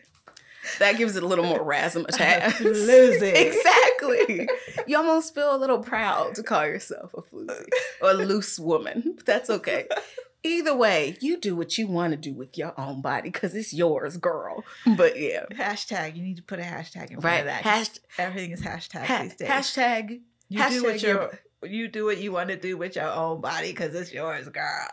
[0.79, 2.41] That gives it a little more razzmatazz.
[2.51, 3.33] Floozy.
[3.35, 4.47] exactly.
[4.87, 7.65] You almost feel a little proud to call yourself a floozy
[8.01, 9.13] or a loose woman.
[9.15, 9.87] But that's okay.
[10.43, 13.73] Either way, you do what you want to do with your own body because it's
[13.73, 14.63] yours, girl.
[14.97, 15.45] But yeah.
[15.51, 16.15] hashtag.
[16.15, 17.39] You need to put a hashtag in front Right.
[17.39, 17.63] of that.
[17.63, 19.49] Hasht- Everything is hashtag ha- these days.
[19.49, 20.21] hashtag.
[20.49, 23.39] you do what hashtag your you do what you want to do with your own
[23.41, 24.87] body because it's yours, girl.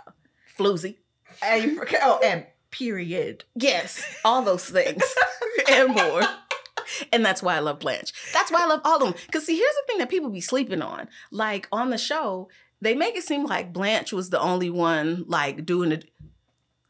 [0.58, 0.96] floozy.
[1.42, 2.00] And you forget.
[2.04, 3.44] Oh, and period.
[3.54, 5.02] Yes, all those things
[5.70, 6.22] and more.
[7.12, 8.12] And that's why I love Blanche.
[8.32, 9.14] That's why I love all of them.
[9.26, 11.08] Because, see, here's the thing that people be sleeping on.
[11.30, 12.48] Like on the show,
[12.80, 16.10] they make it seem like Blanche was the only one, like doing it.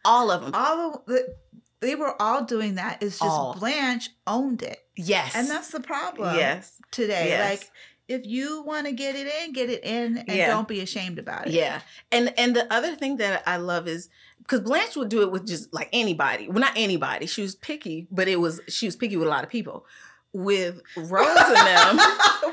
[0.04, 0.52] All of them.
[0.54, 1.34] All of the,
[1.80, 3.02] they were all doing that.
[3.02, 3.54] It's just All.
[3.54, 5.34] Blanche owned it, Yes.
[5.34, 6.36] and that's the problem.
[6.36, 6.80] Yes.
[6.90, 7.28] today.
[7.28, 7.60] Yes.
[7.60, 7.70] Like
[8.08, 10.46] if you want to get it in, get it in, and Yeah.
[10.48, 11.52] don't be ashamed about it.
[11.52, 11.80] Yeah.
[12.10, 14.08] And and the other thing that I love is
[14.48, 16.48] because Blanche would do it with just like anybody.
[16.48, 17.26] Well, not anybody.
[17.26, 19.84] She was picky, but it was she was picky with a lot of people.
[20.32, 22.06] With Rose and them.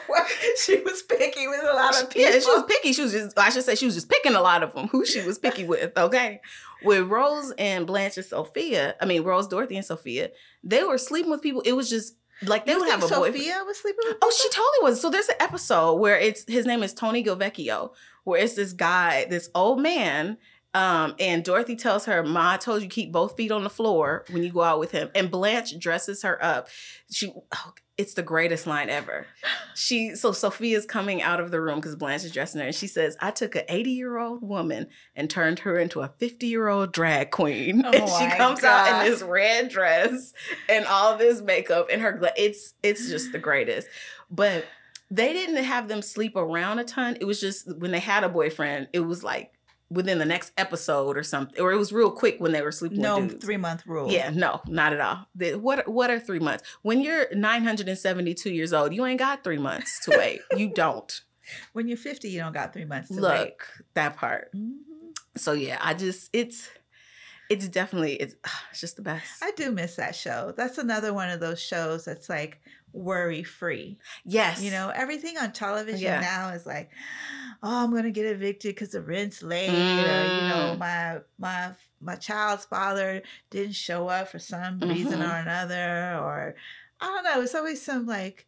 [0.58, 2.32] she was picky with a lot of people.
[2.32, 2.94] Yeah, she was picky.
[2.94, 5.06] She was just, I should say, she was just picking a lot of them who
[5.06, 5.92] she was picky with.
[5.98, 6.40] Okay.
[6.84, 10.30] With Rose and Blanche and Sophia, I mean, Rose, Dorothy, and Sophia,
[10.64, 11.62] they were sleeping with people.
[11.62, 13.36] It was just like they You would have a boyfriend.
[13.36, 15.02] Sophia was sleeping with Oh, she totally was.
[15.02, 17.92] So there's an episode where it's his name is Tony Govecchio,
[18.24, 20.38] where it's this guy, this old man.
[20.76, 24.26] Um, and Dorothy tells her, Ma, I told you keep both feet on the floor
[24.30, 25.10] when you go out with him.
[25.16, 26.68] And Blanche dresses her up.
[27.10, 29.26] She oh, it's the greatest line ever.
[29.74, 32.88] She so Sophia's coming out of the room because Blanche is dressing her, and she
[32.88, 37.84] says, I took an 80-year-old woman and turned her into a 50-year-old drag queen.
[37.86, 40.34] Oh and she comes out in this red dress
[40.68, 43.88] and all this makeup and her gla- it's it's just the greatest.
[44.30, 44.66] But
[45.10, 47.16] they didn't have them sleep around a ton.
[47.22, 49.55] It was just when they had a boyfriend, it was like
[49.90, 53.02] within the next episode or something, or it was real quick when they were sleeping
[53.02, 54.12] no three month rule.
[54.12, 55.28] Yeah, no, not at all.
[55.36, 56.64] The- what what are three months?
[56.82, 60.42] When you're 972 years old, you ain't got three months to wait.
[60.56, 61.22] you don't.
[61.74, 63.22] When you're 50, you don't got three months to wait.
[63.22, 64.52] Look, that part.
[64.56, 64.78] Mhm.
[65.38, 66.70] So yeah, I just it's
[67.50, 68.36] it's definitely it's,
[68.72, 69.28] it's just the best.
[69.44, 70.54] I do miss that show.
[70.58, 72.60] That's another one of those shows that's like
[72.96, 73.98] worry free.
[74.26, 74.62] yes.
[74.62, 76.22] You know, everything on television Yeah.
[76.22, 76.90] now is like,
[77.62, 80.78] oh, I'm gonna get evicted because the rent's late, or you know, Mm.
[80.80, 81.72] my my
[82.02, 85.30] my child's father didn't show up for some reason Mhm.
[85.34, 86.56] or another, or
[87.02, 87.42] I don't know.
[87.42, 88.48] It's always some like,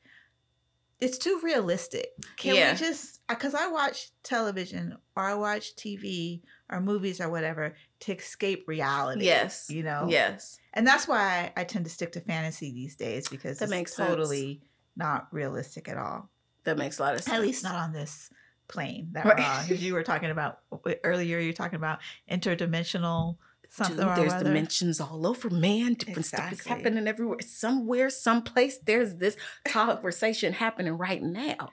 [1.00, 2.08] it's too realistic.
[2.38, 2.72] Can Yeah.
[2.74, 3.20] we just?
[3.28, 9.26] Because I watch television or I watch TV or movies or whatever to escape reality.
[9.26, 9.68] Yes.
[9.70, 10.06] you know.
[10.10, 10.58] Yes.
[10.74, 13.96] And that's why I tend to stick to fantasy these days because That it's makes
[13.96, 14.10] sense.
[14.10, 14.62] totally
[14.96, 16.30] not realistic at all.
[16.64, 17.34] That makes a lot of sense.
[17.36, 18.30] At least not on this
[18.68, 19.38] plane that Right.
[19.38, 19.68] we're on.
[19.68, 20.60] Because you were talking about
[21.04, 23.38] earlier, you were talking about interdimensional
[23.70, 25.94] something Dude, there's dimensions all over, man.
[25.96, 27.40] Different stuff is happening everywhere.
[27.46, 29.36] Somewhere, someplace, there's this
[29.66, 31.72] conversation happening right now.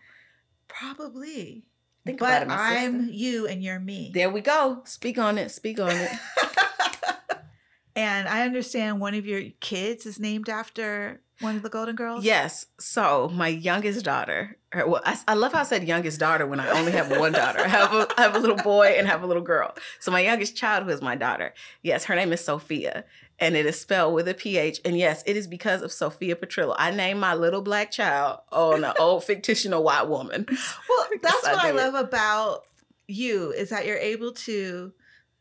[0.69, 1.65] Probably.
[2.05, 3.13] Think but about it, I'm sister.
[3.15, 4.11] you and you're me.
[4.13, 4.83] There we go.
[4.85, 5.51] Speak on it.
[5.51, 6.11] Speak on it.
[7.97, 12.23] and I understand one of your kids is named after One of the Golden Girls?
[12.23, 12.67] Yes.
[12.79, 16.61] So my youngest daughter, or, well, I, I love how I said youngest daughter when
[16.61, 17.61] I only have one daughter.
[17.61, 19.75] I have a, I have a little boy and have a little girl.
[19.99, 23.05] So my youngest child, who is my daughter, yes, her name is Sophia,
[23.41, 24.81] and it is spelled with a ph.
[24.85, 26.75] And yes, it is because of Sophia Petrillo.
[26.79, 30.47] I named my little black child on an old fictional white woman.
[30.49, 32.67] Well, that's I what I love about
[33.09, 34.93] you is that you're able to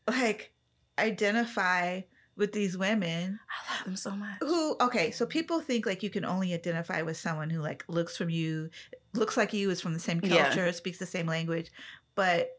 [0.06, 0.52] like
[0.98, 2.00] identify
[2.36, 4.38] with these women I love them so much.
[4.40, 8.16] who okay so people think like you can only identify with someone who like looks
[8.16, 8.70] from you
[9.12, 10.44] looks like you is from the same Yeah.
[10.46, 11.70] culture speaks the same language
[12.16, 12.50] but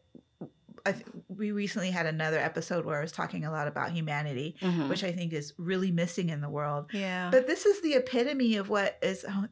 [0.92, 4.88] th- we recently had another episode where I was talking a lot about humanity, Mhm.
[4.88, 6.90] which I think is really missing in the world.
[6.92, 7.30] yeah.
[7.30, 9.48] But this is the epitome of what is, uh, hum,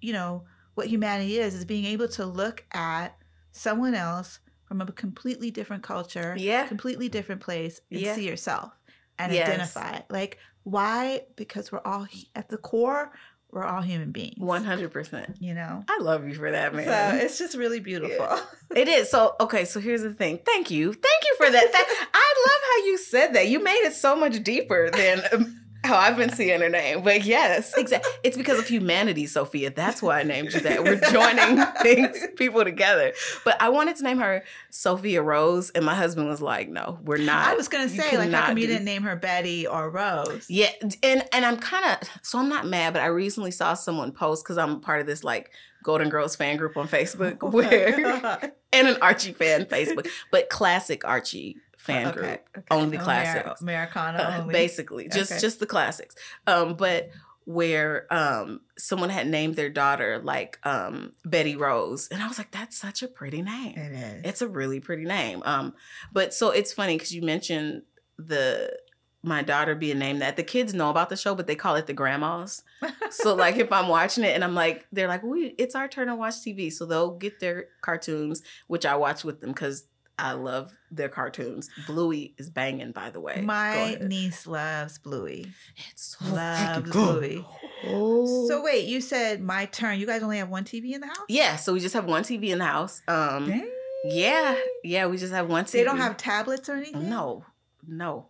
[0.00, 3.16] you know, what humanity is: is being able to look at
[3.52, 6.66] someone else from a completely different culture, Yeah.
[6.66, 8.14] completely different place, and Yeah.
[8.14, 8.72] see yourself
[9.18, 9.48] and Yes.
[9.48, 10.00] identify.
[10.10, 11.22] Like, why?
[11.36, 13.12] Because we're all at the core,
[13.56, 14.38] we're all human beings.
[14.38, 15.40] 100%.
[15.40, 15.82] You know.
[15.88, 16.84] I love you for that, man.
[16.84, 18.28] So it's just really beautiful.
[18.74, 19.08] It is.
[19.08, 20.40] So, okay, so here's the thing.
[20.44, 20.92] Thank you.
[20.92, 21.70] Thank you for that.
[22.14, 23.46] I love how you said that.
[23.46, 25.55] You made it so much deeper than
[25.86, 27.02] how I've been seeing her name.
[27.02, 28.10] But yes, exactly.
[28.22, 29.70] It's because of humanity, Sophia.
[29.70, 30.84] That's why I named you that.
[30.84, 33.12] We're joining things, people together.
[33.44, 37.18] But I wanted to name her Sophia Rose, and my husband was like, no, we're
[37.18, 37.48] not.
[37.48, 40.46] I was gonna say, like, how cannot come you didn't name her Betty or Rose?
[40.48, 40.70] Yeah,
[41.02, 44.44] and and I'm kind of so I'm not mad, but I recently saw someone post
[44.44, 45.50] because I'm part of this like
[45.86, 51.56] Golden Girls fan group on Facebook where and an Archie fan Facebook, but classic Archie
[51.86, 52.66] fan Okay, group, okay.
[52.70, 54.52] only classics, Americana Uh, only.
[54.52, 55.40] basically just Okay.
[55.40, 56.14] just the classics.
[56.46, 57.10] Um, but
[57.44, 62.50] where um someone had named their daughter like um Betty Rose, and I was like,
[62.50, 63.76] that's such a pretty name.
[63.78, 64.20] It is.
[64.24, 65.42] It's a really pretty name.
[65.44, 65.74] Um,
[66.12, 67.82] but so it's funny because you mentioned
[68.18, 68.76] the
[69.22, 70.36] my daughter being named that.
[70.36, 72.62] The kids know about the show, but they call it the grandmas.
[73.10, 76.08] So like if I'm watching it and I'm like, they're like, we it's our turn
[76.08, 76.72] to watch TV.
[76.72, 79.84] So they'll get their cartoons, which I watch with them because
[80.18, 81.68] I love their cartoons.
[81.86, 83.42] Bluey is banging, by the way.
[83.44, 85.46] My niece loves Bluey.
[85.90, 86.90] it's so Loves.
[86.90, 87.44] Bluey.
[87.86, 88.48] Oh.
[88.48, 89.98] So wait, you said my turn.
[89.98, 91.18] You guys only have one TV in the house?
[91.28, 93.02] yeah, so we just have one TV in the house.
[93.08, 93.70] Um, Dang.
[94.04, 95.72] yeah, yeah, we just have one TV.
[95.72, 97.10] They don't have tablets or anything?
[97.10, 97.44] no,
[97.86, 98.26] no.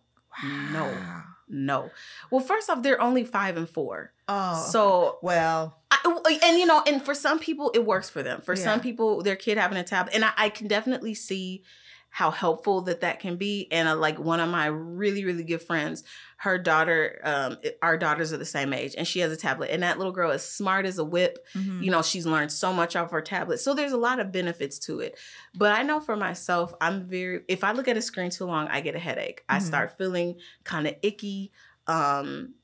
[0.72, 0.84] no.
[0.84, 1.22] Wow.
[1.48, 1.90] No.
[2.30, 4.12] Well, first off, they're only five and four.
[4.28, 4.66] Oh.
[4.72, 5.78] So, well,
[6.14, 8.40] and you know, and for some people, it works for them.
[8.40, 11.64] For some people, their kid having a tablet, and I, I can definitely see
[12.10, 13.68] how helpful that that can be.
[13.70, 16.02] And uh, like one of my really, really good friends,
[16.38, 19.82] her daughter, um, our daughters are the same age, and she has a tablet, and
[19.82, 21.38] that little girl is smart as a whip.
[21.54, 21.82] mhm.
[21.82, 23.58] You know, she's learned so much off her tablet.
[23.58, 25.18] So there's a lot of benefits to it.
[25.54, 28.68] But I know for myself, I'm very if I look at a screen too long,
[28.68, 29.42] I get a headache.
[29.48, 29.62] I Mhm.
[29.62, 31.52] start feeling kind of icky.
[31.86, 32.54] Um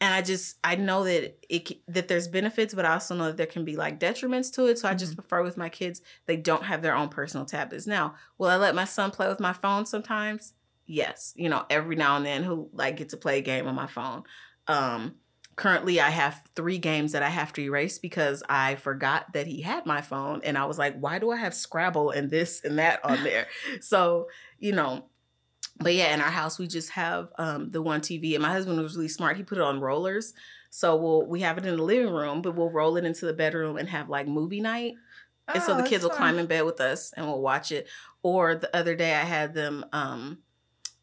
[0.00, 3.36] and I just I know that it that there's benefits, but I also know that
[3.36, 4.78] there can be like detriments to it.
[4.78, 7.86] So I just prefer with my kids they don't have their own personal tablets.
[7.86, 10.54] Now, will I let my son play with my phone sometimes?
[10.86, 13.74] Yes, you know, every now and then who like get to play a game on
[13.74, 14.22] my phone.
[14.66, 15.16] Um
[15.56, 19.60] currently I have 3 games that I have to erase because I forgot that he
[19.60, 22.78] had my phone and I was like, why do I have Scrabble and this and
[22.78, 23.48] that on there?
[23.82, 24.28] so,
[24.58, 25.09] you know,
[25.80, 28.80] but yeah, in our house we just have um, the one TV, and my husband
[28.80, 29.36] was really smart.
[29.36, 30.32] He put it on rollers,
[30.70, 33.32] so we'll we have it in the living room, but we'll roll it into the
[33.32, 34.94] bedroom and have like movie night.
[35.52, 36.18] and so Oh, the kids will fun.
[36.18, 37.88] climb in bed with us and we'll watch it.
[38.22, 40.38] Or the other day I had them um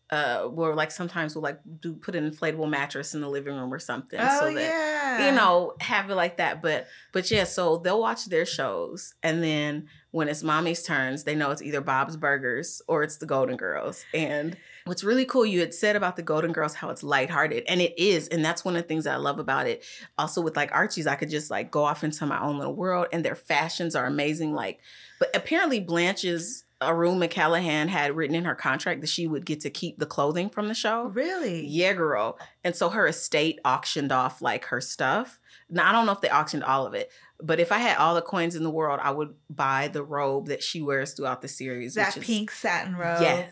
[0.10, 3.74] uh where like sometimes we'll like do put an inflatable mattress in the living room
[3.74, 4.20] or something.
[4.22, 4.97] Oh, so that yeah.
[5.26, 6.62] You know, have it like that.
[6.62, 9.88] But but yeah, so they'll watch their shows and then
[10.18, 14.04] when it's mommy's turns, they know it's either Bob's Burgers or it's the Golden Girls.
[14.16, 17.66] And what's really cool, you had said about the Golden Girls how it's lighthearted.
[17.68, 18.28] And it is.
[18.30, 19.84] And that's one of the things that I love about it.
[20.18, 23.08] Also with like Archie's, I could just like go off into my own little world
[23.12, 24.54] and their fashions are amazing.
[24.54, 24.80] Like,
[25.20, 29.70] but apparently Blanche's Arun McClanahan had written in her contract that she would get to
[29.70, 31.06] keep the clothing from the show.
[31.08, 31.66] Really?
[31.66, 32.38] Yeah, girl.
[32.64, 35.40] And so her estate auctioned off like her stuff.
[35.70, 37.12] Now I don't know if they auctioned all of it,
[37.42, 40.48] but if I had all the coins in the world, I would buy the robe
[40.48, 41.96] that she wears throughout the series.
[41.96, 43.22] That which is- pink satin robe.
[43.22, 43.46] Yeah.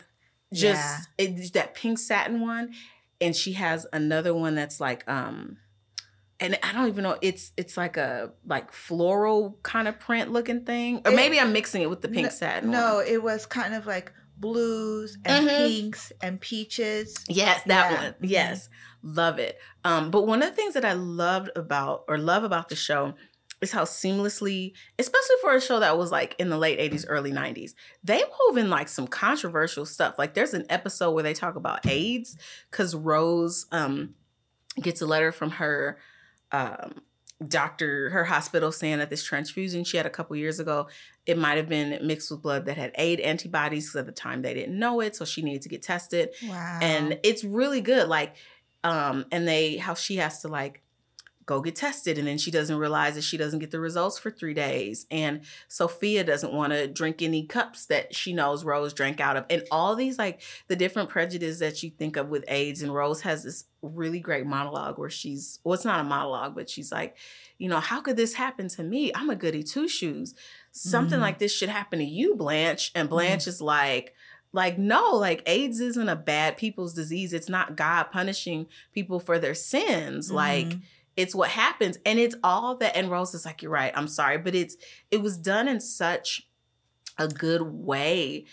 [0.52, 0.98] Yeah.
[1.18, 2.74] Just that pink satin one.
[3.20, 5.56] And she has another one that's like um
[6.40, 10.64] and I don't even know, it's it's like a like floral kind of print looking
[10.64, 11.02] thing.
[11.04, 12.70] Or It- maybe I'm mixing it with the pink No- satin.
[12.70, 13.06] No, one.
[13.06, 15.56] it was kind of like blues and Mhm.
[15.56, 17.14] pinks and peaches.
[17.28, 18.02] Yes, that Yeah.
[18.02, 18.14] one.
[18.20, 18.68] Yes.
[19.02, 19.58] Love it.
[19.84, 23.14] Um, but one of the things that I loved about or love about the show
[23.62, 27.32] is how seamlessly, especially for a show that was like in the late 80s, early
[27.32, 27.74] 90s,
[28.04, 30.16] they wove in like some controversial stuff.
[30.18, 32.36] Like there's an episode where they talk about AIDS
[32.70, 34.14] because Rose um
[34.82, 35.98] gets a letter from her
[36.52, 37.02] um,
[37.46, 40.88] doctor, her hospital saying that this transfusion she had a couple years ago,
[41.26, 44.42] it might have been mixed with blood that had aid antibodies because at the time
[44.42, 46.30] they didn't know it, so she needed to get tested.
[46.48, 46.78] Wow.
[46.80, 48.08] And it's really good.
[48.08, 48.36] Like,
[48.84, 50.82] um, and they how she has to like
[51.46, 54.30] go get tested and then she doesn't realize that she doesn't get the results for
[54.32, 59.20] three days and sophia doesn't want to drink any cups that she knows rose drank
[59.20, 62.82] out of and all these like the different prejudices that you think of with aids
[62.82, 66.68] and rose has this really great monologue where she's well it's not a monologue but
[66.68, 67.16] she's like
[67.58, 69.10] you know how could this happen to me?
[69.14, 70.34] I'm a goody two shoes.
[70.72, 71.22] Something Mhm.
[71.22, 74.12] like this should happen to you blanche and blanche is like
[74.52, 77.32] like no like aids isn't a bad people's disease.
[77.32, 80.30] It's not god punishing people for their sins.
[80.30, 80.82] Like Mhm.
[81.16, 84.38] It's what happens and it's all that and rose is like you're right i'm sorry
[84.38, 84.76] but it's
[85.10, 86.46] it was done in such
[87.18, 88.44] a good way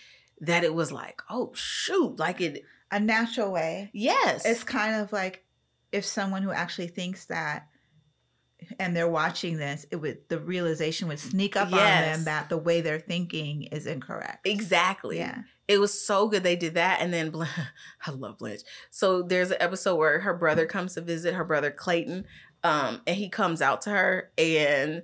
[0.41, 3.89] that it was like oh shoot like it a natural way.
[3.93, 5.43] yes It's kind of like
[5.91, 7.67] if someone who actually thinks that
[8.79, 12.57] and they're watching this, it would the realization would sneak up on them that the
[12.57, 14.47] way they're thinking is incorrect.
[14.47, 15.39] exactly Yeah.
[15.67, 17.43] it was so good they did that and then Bl-
[18.05, 21.71] i love blanche so there's an episode where her brother comes to visit her brother
[21.71, 22.25] clayton
[22.63, 25.03] um and he comes out to her and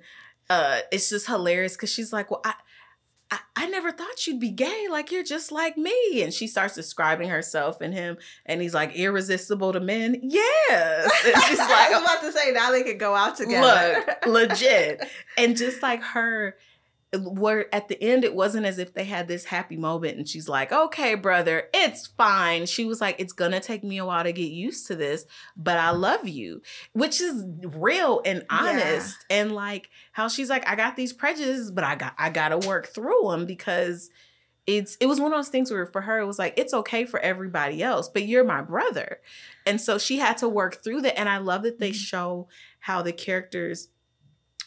[0.49, 2.53] uh it's just hilarious because she's like well i
[3.31, 4.87] I, I never thought you'd be gay.
[4.89, 6.23] Like you're just like me.
[6.23, 10.19] And she starts describing herself and him, and he's like irresistible to men.
[10.23, 11.11] Yes.
[11.25, 14.03] And she's I was about to say now they could go out together.
[14.25, 15.07] look, legit.
[15.37, 16.55] And just like her,
[17.17, 20.47] where at the end it wasn't as if they had this happy moment and she's
[20.47, 22.65] like, okay, brother, it's fine.
[22.67, 25.25] She was like, it's gonna take me a while to get used to this,
[25.57, 26.61] but I love you,
[26.93, 28.57] which is real and Yeah.
[28.59, 29.25] honest.
[29.29, 32.87] And like how she's like, I got these prejudices, but I got I gotta work
[32.87, 34.09] through them because
[34.67, 37.03] it's it was one of those things where for her it was like it's okay
[37.05, 39.19] for everybody else but you're my brother
[39.65, 41.95] and so she had to work through that and i love that they Mhm.
[41.95, 42.47] show
[42.81, 43.87] how the characters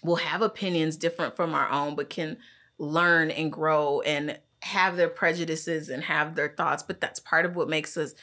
[0.03, 2.37] will have opinions different from our own but can
[2.79, 7.55] learn and grow and have their prejudices and have their thoughts but that's part of
[7.57, 8.15] what makes us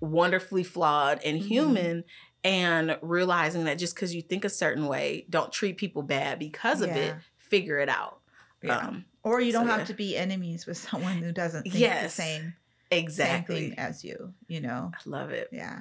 [0.00, 1.46] wonderfully flawed and Mhm.
[1.46, 2.04] human
[2.44, 6.80] and realizing that just because you think a certain way don't treat people bad because
[6.80, 8.20] of it figure it out
[8.62, 8.76] Yeah.
[8.78, 9.86] um or you don't so, have yeah.
[9.86, 12.14] to be enemies with someone who doesn't think Yes.
[12.16, 12.54] the same,
[12.90, 14.92] exactly same thing as you, you know?
[14.94, 15.80] i love it Yeah.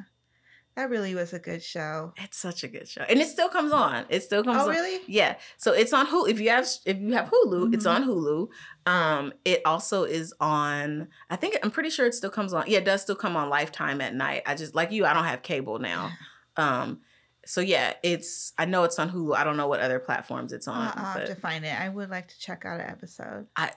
[0.75, 2.11] That really was a good show.
[2.17, 4.05] It's such a good show, and it still comes on.
[4.09, 4.57] It still comes.
[4.57, 4.69] Oh, on.
[4.69, 4.99] really?
[5.07, 5.37] Yeah.
[5.57, 6.29] So it's on Hulu.
[6.29, 7.95] If you have if you have Hulu, it's Mhm.
[7.95, 8.49] on Hulu.
[8.85, 11.07] Um, it also is on.
[11.29, 12.65] I think I'm pretty sure it still comes on.
[12.67, 14.43] Yeah, it does still come on Lifetime at night.
[14.45, 15.05] I just like you.
[15.05, 16.11] I don't have cable now.
[16.57, 16.99] Um,
[17.45, 18.51] so yeah, it's.
[18.57, 19.33] I know it's on Hulu.
[19.35, 21.73] I don't know what other platforms it's on, I'll, I'll have to find it.
[21.79, 23.47] I would like to check out an episode.
[23.55, 23.71] I.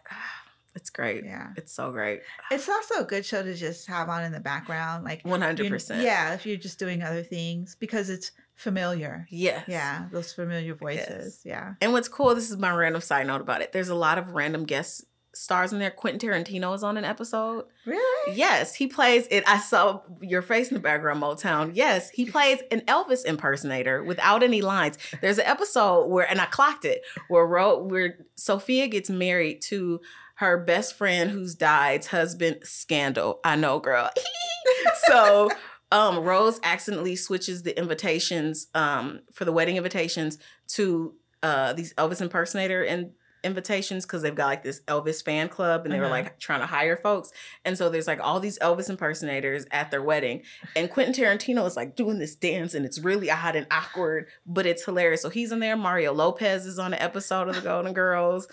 [0.75, 1.25] It's great.
[1.25, 1.49] Yeah.
[1.57, 2.21] It's so great.
[2.51, 5.05] It's also a good show to just have on in the background.
[5.05, 6.03] Like, One hundred you're- percent.
[6.03, 9.27] Yeah, if you're just doing other things because it's familiar.
[9.31, 9.65] Yes.
[9.69, 11.41] Yeah, those familiar voices.
[11.45, 11.75] Yeah.
[11.81, 13.73] And what's cool, this is my random side note about it.
[13.73, 15.05] There's a lot of random guest
[15.35, 15.91] stars in there.
[15.91, 17.65] Quentin Tarantino is on an episode.
[17.87, 18.35] Really?
[18.37, 19.45] Yes, he plays it.
[19.47, 21.71] I saw your face in the background, Motown.
[21.75, 24.99] Yes, he plays an Elvis impersonator without any lines.
[25.21, 30.01] There's an episode where, and I clocked it, where Ro, where Sophia gets married to
[30.39, 32.59] her best friend who's died's husband.
[32.65, 33.41] Scandal.
[33.45, 34.11] I know, girl.
[35.07, 35.51] so
[35.91, 42.21] um Rose accidentally switches the invitations um for the wedding invitations to uh these Elvis
[42.21, 43.11] impersonator and
[43.45, 46.13] invitations because they've got like this Elvis fan club and they were Uh-huh.
[46.15, 47.31] like trying to hire folks.
[47.65, 50.43] And so there's like all these Elvis impersonators at their wedding.
[50.75, 54.67] And Quentin Tarantino is like doing this dance and it's really odd and awkward, but
[54.67, 55.23] it's hilarious.
[55.23, 55.77] So he's in there.
[55.77, 58.49] Mario Lopez is on an episode of the Golden Girls.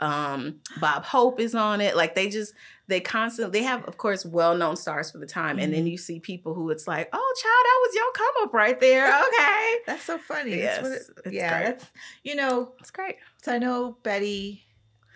[0.00, 1.94] Um, Bob Hope is on it.
[1.96, 2.54] Like they just
[2.88, 5.58] they constantly they have, of course, well-known stars for the time.
[5.58, 5.90] And then Mhm.
[5.92, 9.06] you see people who it's like, oh child, that was your come up right there.
[9.06, 9.74] Okay.
[9.86, 10.56] That's so funny.
[10.60, 11.66] That's what Yes, it- it's yeah, great.
[11.78, 11.86] that's
[12.24, 12.72] you know.
[12.80, 13.16] It's great.
[13.42, 14.64] So I know Betty.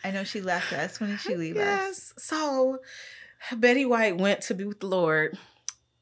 [0.04, 1.00] I know she left us.
[1.00, 1.62] When did she leave us?
[1.64, 2.12] Yes.
[2.18, 2.78] So
[3.56, 5.38] Betty White went to be with the Lord.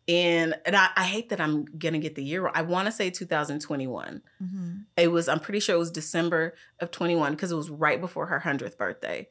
[0.08, 2.50] And, and I, I hate that I'm gonna get the year.
[2.52, 4.22] I want to say 2021.
[4.38, 8.00] hmm It was, I'm pretty sure it was December of 21 because it was right
[8.00, 9.28] before her 100th birthday.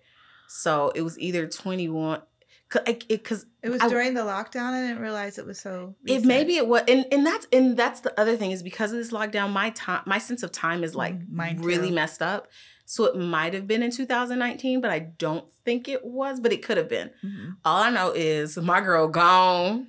[0.48, 2.22] So it was either 21,
[2.70, 4.72] because It was I- during the lockdown.
[4.74, 5.96] I didn't realize it was so.
[6.06, 8.98] it maybe it was, and, and that's and that's the other thing is because of
[8.98, 11.96] this lockdown, my time, my sense of time is like Mm, mine really too.
[11.96, 12.48] messed up.
[12.86, 16.62] So it might have been in 2019, but I don't think it was, but it
[16.64, 17.12] could have been.
[17.24, 17.56] Mhm.
[17.64, 19.88] All I know is my girl gone,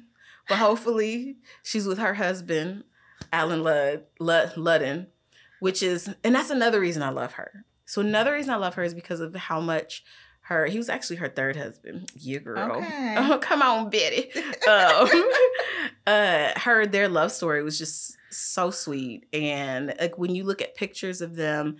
[0.48, 2.84] but hopefully she's with her husband,
[3.32, 5.06] Allen Lud, Lud, Ludden,
[5.60, 7.64] which is, and that's another reason I love her.
[7.84, 10.04] So another reason I love her is because of how much
[10.46, 12.10] her, he was actually her third husband.
[12.16, 12.76] Yeah, girl.
[12.78, 13.14] Okay.
[13.18, 14.30] Oh, come on, Betty.
[14.68, 15.08] um,
[16.06, 19.26] uh, her, their love story was just so sweet.
[19.32, 21.76] And like when you look at pictures of them,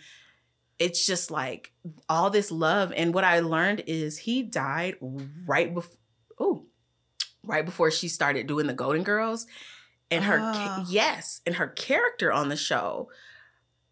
[0.78, 1.72] it's just like
[2.08, 2.92] all this love.
[2.96, 4.96] And what I learned is he died
[5.46, 5.96] right before
[6.38, 6.66] oh,
[7.45, 9.47] right before she started doing the Golden Girls.
[10.11, 10.84] And her Oh.
[10.88, 13.09] yes, and her character on the show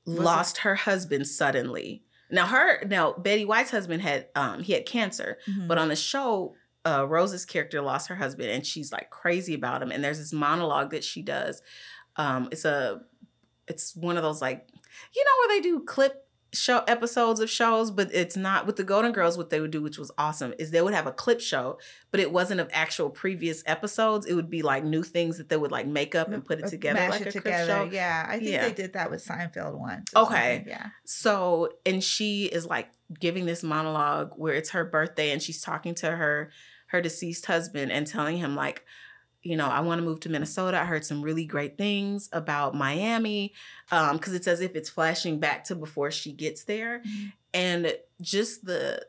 [0.04, 2.04] Was it- lost her husband suddenly.
[2.30, 5.66] Now her now Betty White's husband had um he had cancer, Mhm.
[5.66, 6.54] but on the show,
[6.86, 9.90] uh, Rose's character lost her husband, and she's like crazy about him.
[9.90, 11.60] And there's this monologue that she does.
[12.16, 13.02] Um, it's a,
[13.66, 14.68] it's one of those like,
[15.14, 18.84] you know, where they do clip show episodes of shows, but it's not with the
[18.84, 19.36] Golden Girls.
[19.38, 21.78] What they would do, which was awesome, is they would have a clip show,
[22.10, 24.26] but it wasn't of actual previous episodes.
[24.26, 26.64] It would be like new things that they would like make up and put it
[26.64, 27.66] Uh, together mash like it a clip together.
[27.72, 27.88] show.
[27.92, 28.68] Yeah, I think Yeah.
[28.68, 30.10] they did that with Seinfeld once.
[30.14, 30.56] Okay.
[30.56, 30.86] something, Yeah.
[31.04, 32.88] So, and she is like
[33.18, 36.50] giving this monologue where it's her birthday and she's talking to her
[36.88, 38.84] her deceased husband and telling him like,
[39.42, 40.78] you know, I want to move to Minnesota.
[40.80, 43.52] I heard some really great things about Miami
[43.90, 47.32] um cuz it's as if it's flashing back to before she gets there Mhm.
[47.54, 49.06] and just the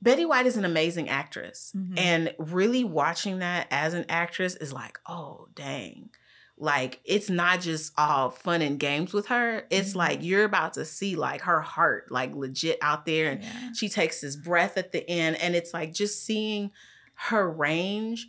[0.00, 1.72] Betty White is an amazing actress.
[1.76, 1.98] Mhm.
[1.98, 6.10] And really watching that as an actress is like, oh, dang.
[6.56, 9.64] Like, it's not just all fun and games with her.
[9.70, 9.96] It's Mhm.
[9.96, 13.30] like you're about to see like her heart, like legit out there.
[13.32, 13.72] And Yeah.
[13.72, 15.36] she takes this breath at the end.
[15.40, 16.70] And it's like just seeing
[17.14, 18.28] her range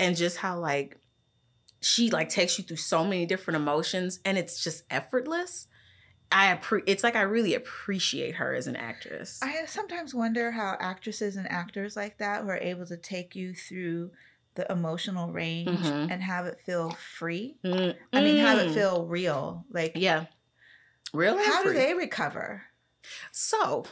[0.00, 0.96] and just how like
[1.80, 5.68] she like takes you through so many different emotions and it's just effortless.
[6.32, 9.40] I appre- it's like I really appreciate her as an actress.
[9.42, 13.54] I sometimes wonder how actresses and actors like that who are able to take you
[13.54, 14.10] through
[14.54, 16.10] the emotional range Mhm.
[16.10, 17.56] and have it feel free.
[17.64, 18.74] Mm, I mean, have it mm.
[18.74, 19.64] feel real.
[19.70, 20.26] Like, Yeah.
[21.12, 22.64] Real how do they recover?
[23.32, 23.86] So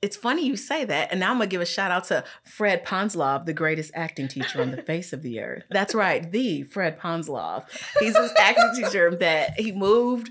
[0.00, 1.10] it's funny you say that.
[1.10, 4.28] And now I'm going to give a shout out to Fred Ponslov, the greatest acting
[4.28, 5.64] teacher on the face of the earth.
[5.70, 7.64] That's right, the Fred Ponslov.
[7.98, 10.30] He's this acting teacher that he moved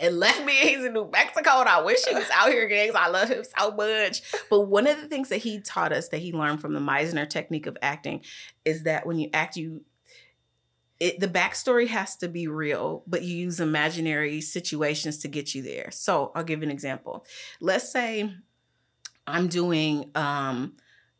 [0.00, 0.54] and left me.
[0.54, 3.28] He's in New Mexico, and I wish he was out here again 'cause I love
[3.28, 4.22] him so much.
[4.48, 7.28] But one of the things that he taught us that he learned from the Meisner
[7.28, 8.24] technique of acting
[8.64, 9.84] is that when you act, you
[11.00, 15.62] it, the backstory has to be real, but you use imaginary situations to get you
[15.62, 15.90] there.
[15.90, 17.24] So I'll give an example.
[17.58, 18.34] Let's say
[19.26, 20.76] I'm doing um,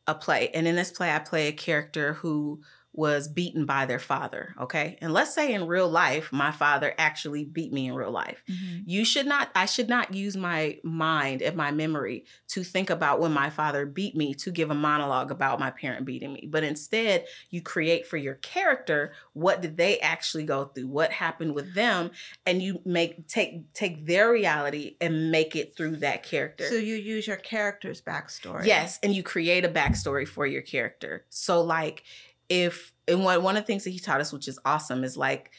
[0.07, 3.99] a play, and in this play, I play a character who was beaten by their
[3.99, 4.55] father.
[4.61, 4.99] Okay.
[5.01, 8.43] And let's say in real life, my father actually beat me in real life.
[8.51, 8.80] Mm-hmm.
[8.84, 13.20] You should not, I should not use my mind and my memory to think about
[13.20, 16.49] when my father beat me to give a monologue about my parent beating me.
[16.51, 20.88] But instead, you create for your character what did they actually go through?
[20.88, 22.11] What happened with them?
[22.45, 26.64] And you make take take their reality and make it through that character.
[26.64, 28.66] So you use your character's backstory.
[28.66, 31.24] Yes, and you create a backstory for your character.
[31.28, 32.03] So like
[32.51, 35.17] if and one one of the things that he taught us, which is awesome, is
[35.17, 35.53] like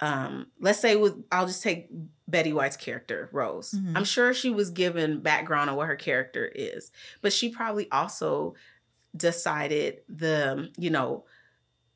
[0.00, 1.88] um let's say with I'll just take
[2.26, 3.72] Betty White's character, Rose.
[3.72, 3.92] Mhm.
[3.96, 6.90] I'm sure she was given background on what her character is,
[7.22, 8.54] but she probably also
[9.16, 11.24] decided the, you know,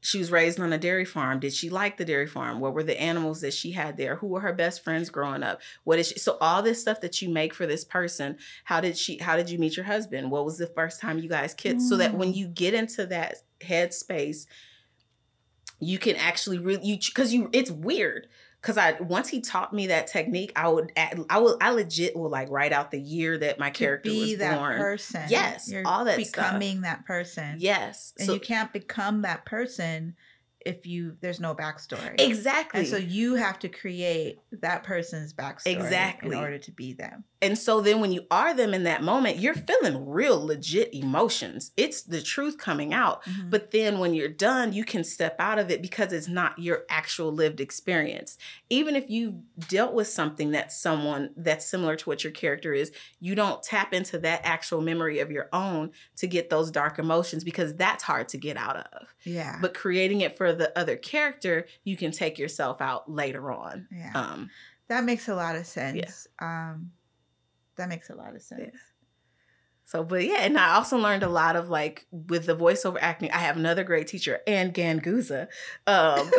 [0.05, 1.39] she was raised on a dairy farm.
[1.39, 2.59] Did she like the dairy farm?
[2.59, 4.17] What were the animals that she had there?
[4.17, 5.63] Who were her best friends growing up?
[5.85, 6.19] What is she?
[6.19, 9.19] So all this stuff that you make for this person, how did she?
[9.19, 10.33] How did you meet your husband?
[10.33, 11.89] What was the first time you guys kissed?
[11.89, 12.37] So that when Mm.
[12.37, 14.47] you get into that headspace,
[15.79, 18.27] you can actually really you because you it's weird
[18.63, 22.31] because I once he taught me that technique, I would I will I legit will
[22.31, 24.79] like write out the year that my character be was that born.
[24.79, 25.25] person.
[25.29, 26.47] Yes, You're all that stuff.
[26.47, 27.57] becoming that person.
[27.59, 30.15] Yes, And so you can't become that person
[30.67, 32.21] if you there's no backstory.
[32.21, 32.81] exactly.
[32.81, 36.37] And so you have to create that person's backstory Exactly.
[36.37, 37.25] in order to be them.
[37.41, 41.73] And so then when you are them in that moment, you're feeling real legit emotions.
[41.77, 43.25] It's the truth coming out.
[43.25, 43.51] Mhm.
[43.51, 46.85] But then when you're done, you can step out of it because it's not your
[46.89, 48.39] actual lived experience.
[48.71, 49.35] Even if you've
[49.69, 53.93] dealt with something that's someone that's similar to what your character is, you don't tap
[53.93, 58.29] into that actual memory of your own to get those dark emotions because that's hard
[58.29, 59.15] to get out of.
[59.25, 59.59] yeah.
[59.61, 63.87] But creating it for the other character, you can take yourself out later on.
[63.91, 64.13] yeah.
[64.15, 64.51] Um,
[64.89, 66.27] that makes a lot of sense.
[66.39, 66.93] Um
[67.77, 68.77] that makes a lot of sense.
[69.85, 73.31] So, but yeah, and I also learned a lot of like with the voiceover acting.
[73.31, 75.49] I have another great teacher, Ann Ganguza.
[75.87, 76.31] Um,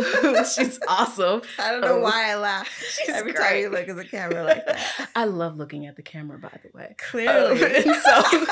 [0.55, 1.41] she's awesome.
[1.59, 2.67] I don't know Um, why I laugh
[3.09, 3.79] every time you great.
[3.79, 5.09] look at the camera like that.
[5.15, 6.95] I love looking at the camera, by the way.
[6.97, 7.63] Clearly.
[7.63, 8.45] Um, and so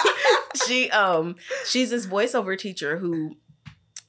[0.68, 1.36] she um
[1.66, 3.38] she's this voiceover teacher who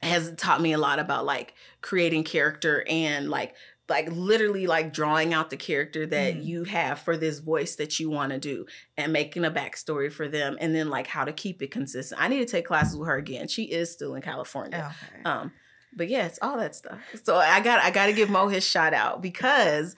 [0.02, 3.54] has taught me a lot about like creating character and like
[3.88, 6.44] like literally like drawing out the character that Mm.
[6.44, 8.64] you have for this voice that you want to do
[8.96, 12.20] and making a backstory for them and then like how to keep it consistent.
[12.20, 13.48] I need to take classes with her again.
[13.48, 14.92] She is still in California.
[15.12, 15.22] okay.
[15.24, 15.52] Um
[15.94, 16.98] But yeah, it's all that stuff.
[17.24, 19.94] So I got I got to give Mo his shout out because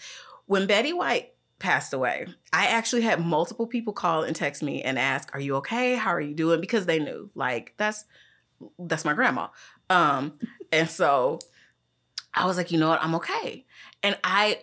[0.47, 4.99] when Betty White passed away, I actually had multiple people call and text me and
[4.99, 5.95] ask, "Are you okay?
[5.95, 8.05] How are you doing?" Because they knew, like that's
[8.79, 9.49] that's my grandma.
[9.91, 10.39] Um,
[10.73, 11.39] and so
[12.33, 13.65] I was like, you know what, I'm okay.
[14.03, 14.61] And I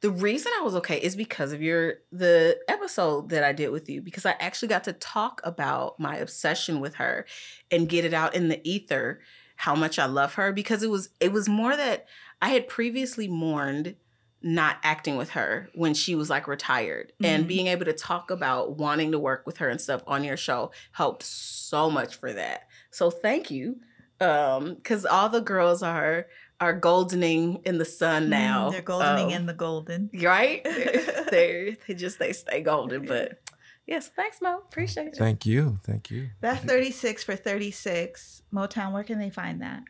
[0.00, 3.88] the reason I was okay is because of your the episode that I did with
[3.90, 7.26] you because I actually got to talk about my obsession with her
[7.70, 9.20] and get it out in the ether
[9.56, 12.06] how much I love her because it was it was more that
[12.40, 13.94] I had previously mourned
[14.42, 17.48] not acting with her when she was like retired and Mhm.
[17.48, 20.70] being able to talk about wanting to work with her and stuff on your show
[20.92, 22.66] helped so much for that.
[22.90, 23.80] So thank you.
[24.20, 26.26] Um cuz all the girls are
[26.60, 28.68] are goldening in the sun now.
[28.68, 30.10] Mm, They're goldening Um, in the golden.
[30.22, 30.62] right?
[31.30, 33.40] they they just they stay golden, but
[33.86, 34.58] yes, thanks Mo.
[34.58, 35.16] Appreciate it.
[35.16, 35.78] Thank you.
[35.84, 36.28] Thank you.
[36.42, 38.42] That 36 for 36.
[38.52, 39.84] Motown, where can they find that?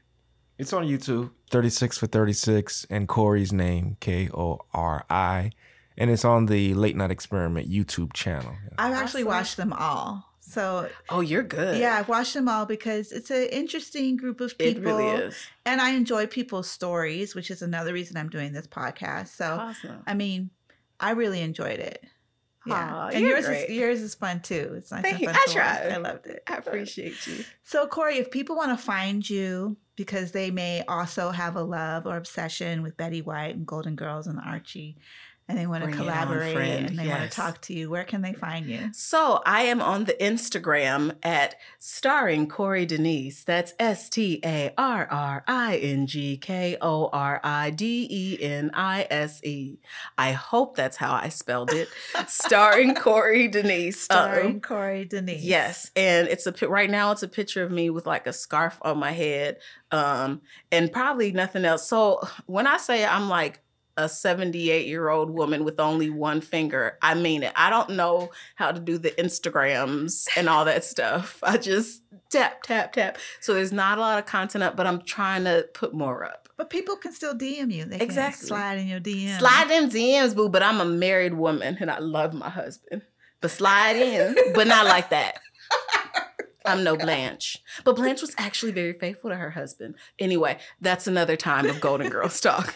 [0.58, 1.30] It's on YouTube.
[1.50, 5.50] 36 for 36 and Kori's name K O R I.
[5.98, 8.54] And it's on the Late Night Experiment YouTube channel.
[8.78, 9.26] I've actually Awesome.
[9.28, 10.29] watched them all.
[10.50, 11.78] So, Oh, you're good.
[11.78, 14.82] yeah, I've watched them all because it's an interesting group of people.
[14.82, 15.36] It really is.
[15.64, 19.28] And I enjoy people's stories, which is another reason I'm doing this podcast.
[19.28, 20.02] So, Awesome.
[20.06, 20.50] I mean,
[20.98, 22.04] I really enjoyed it.
[22.66, 22.94] Yeah.
[22.94, 23.70] Aw, and yours great.
[23.70, 24.74] is yours is fun too.
[24.76, 25.26] It's nice Thank and you.
[25.28, 25.92] fun I tried.
[25.92, 26.42] I loved it.
[26.46, 27.42] I appreciate you.
[27.62, 32.06] So, Kori, if people want to find you because they may also have a love
[32.06, 34.98] or obsession with Betty White and Golden Girls and Archie,
[35.50, 38.04] and they want to it on, collaborate and they want to talk to you, where
[38.04, 38.90] can they find you?
[38.92, 43.42] So I am on the Instagram at starring Kori Denise.
[43.42, 48.42] That's S T A R R I N G K O R I D E
[48.42, 49.78] N I S E.
[50.16, 51.88] I hope that's how I spelled it.
[52.28, 54.00] starring Kori Denise.
[54.00, 55.42] Starring Um, Kori Denise.
[55.42, 57.10] Yes, and it's a right now.
[57.10, 59.58] It's a picture of me with like a scarf on my head,
[59.90, 61.88] um, and probably nothing else.
[61.88, 63.60] So when I say I'm like
[64.00, 67.52] a 78 year old woman with only one finger, I mean it.
[67.54, 71.38] I don't know how to do the Instagrams and all that stuff.
[71.42, 73.18] I just tap tap tap.
[73.40, 76.48] So there's not a lot of content up, but I'm trying to put more up.
[76.56, 77.84] But people can still DM you.
[77.84, 78.46] They can Exactly.
[78.48, 79.38] slide in your DM.
[79.38, 80.48] Slide them DMs, boo.
[80.48, 83.02] But I'm a married woman and I love my husband.
[83.40, 85.38] But slide in, but not like that.
[86.66, 87.56] I'm no Blanche.
[87.84, 89.94] But Blanche was actually very faithful to her husband.
[90.18, 92.74] Anyway, that's another time of Golden Girls talk.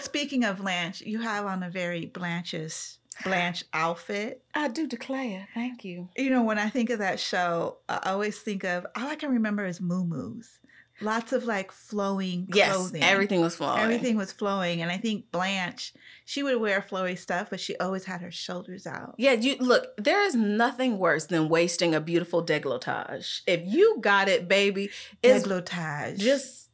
[0.00, 4.42] Speaking of Blanche, you have on a very Blanche's Blanche outfit.
[4.54, 5.48] I do declare.
[5.54, 6.08] Thank you.
[6.16, 9.30] You know, when I think of that show, I always think of all I can
[9.30, 10.58] remember is moo-moos.
[11.02, 13.02] Lots of like flowing clothing.
[13.02, 13.82] Yes, everything was flowing.
[13.82, 14.80] Everything was flowing.
[14.80, 15.92] And I think Blanche,
[16.24, 19.14] she would wear flowy stuff, but she always had her shoulders out.
[19.18, 23.42] Yeah, you look, there is nothing worse than wasting a beautiful decolletage.
[23.46, 24.88] If you got it, baby,
[25.22, 26.18] it's decolletage.
[26.18, 26.65] just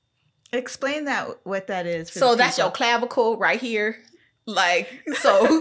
[0.53, 2.11] explain that what that is.
[2.11, 3.99] for so that's your clavicle right here.
[4.47, 5.45] Like, so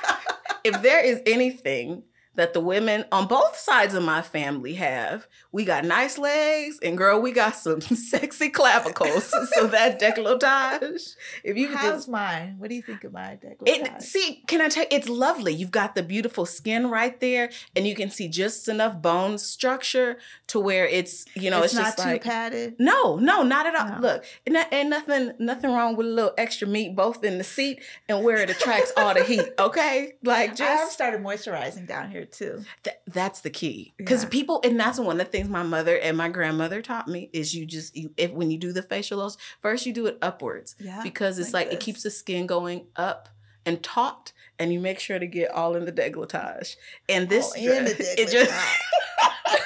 [0.64, 2.02] if there is anything
[2.36, 6.96] that the women on both sides of my family have, we got nice legs, and
[6.96, 9.24] girl, we got some sexy clavicles.
[9.54, 12.56] so that decolletage, if you How's just mine?
[12.58, 13.96] What do you think of my decolletage?
[13.96, 15.52] it see, can I tell you, it's lovely.
[15.52, 20.18] You've got the beautiful skin right there, and you can see just enough bone structure
[20.48, 22.76] to where it's, you know, it's, it's, not just too like padded.
[22.78, 24.00] no, no, not at all.
[24.00, 24.08] No.
[24.08, 27.82] Look, and ain't nothing, nothing wrong with a little extra meat both in the seat
[28.08, 29.46] and where it attracts all the heat.
[29.58, 32.64] Okay, like just started moisturizing down here too.
[32.82, 33.94] th- that's the key.
[33.96, 34.28] Because Yeah.
[34.30, 37.54] people, and that's one of the things my mother and my grandmother taught me is
[37.54, 40.74] you just you, if when you do the facial lotion, first you do it upwards
[40.78, 41.02] Yeah.
[41.02, 43.28] because it's like like, it keeps the skin going up
[43.64, 46.76] and taut, and you make sure to get all in the decolletage.
[47.08, 48.52] And this the dress, it just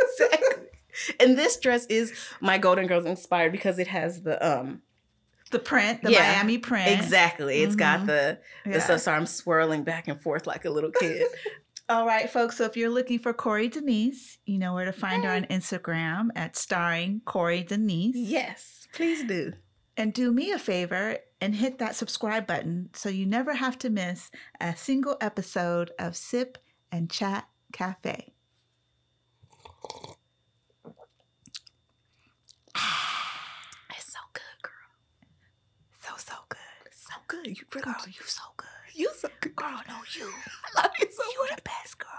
[0.00, 0.66] exactly.
[1.18, 4.82] And this dress is my Golden Girls inspired because it has the um
[5.50, 6.88] The print, the Yeah, Miami print.
[6.90, 7.62] exactly.
[7.62, 8.06] It's got Mhm.
[8.06, 8.72] the Yeah.
[8.74, 9.00] the stuff.
[9.00, 11.26] So I'm swirling back and forth like a little kid.
[11.90, 12.58] All right, folks.
[12.58, 16.28] So if you're looking for Kori Denise, you know where to find her on Instagram
[16.36, 18.14] at starring Kori Denise.
[18.14, 19.54] yes, please do.
[19.96, 23.90] And do me a favor and hit that subscribe button so you never have to
[23.90, 24.30] miss
[24.60, 26.58] a single episode of Sip
[26.92, 28.34] and Chat Cafe.
[33.96, 34.72] It's so good, girl.
[36.02, 36.60] So, so good.
[36.92, 37.48] So good.
[37.48, 38.68] You really Girl, you so good.
[39.00, 39.56] You so good.
[39.56, 40.28] Girl, no, you.
[40.76, 41.56] I love you so You much.
[41.56, 42.10] the best, girl.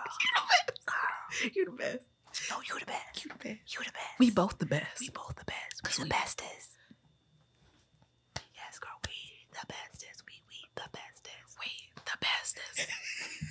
[0.88, 2.06] Girl, you the best.
[2.50, 3.24] No, you the best.
[3.24, 3.74] You the best.
[3.74, 4.18] You the best.
[4.20, 5.00] We both the best.
[5.00, 5.76] We both the best.
[5.84, 6.70] We we- the bestest.
[8.56, 9.14] Yes, girl, we
[9.52, 10.24] the bestest.
[10.26, 11.58] We we the bestest.
[11.60, 11.70] We
[12.04, 12.90] the bestest.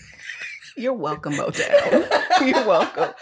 [0.77, 2.09] You're welcome, Motown.
[2.41, 3.13] You're welcome.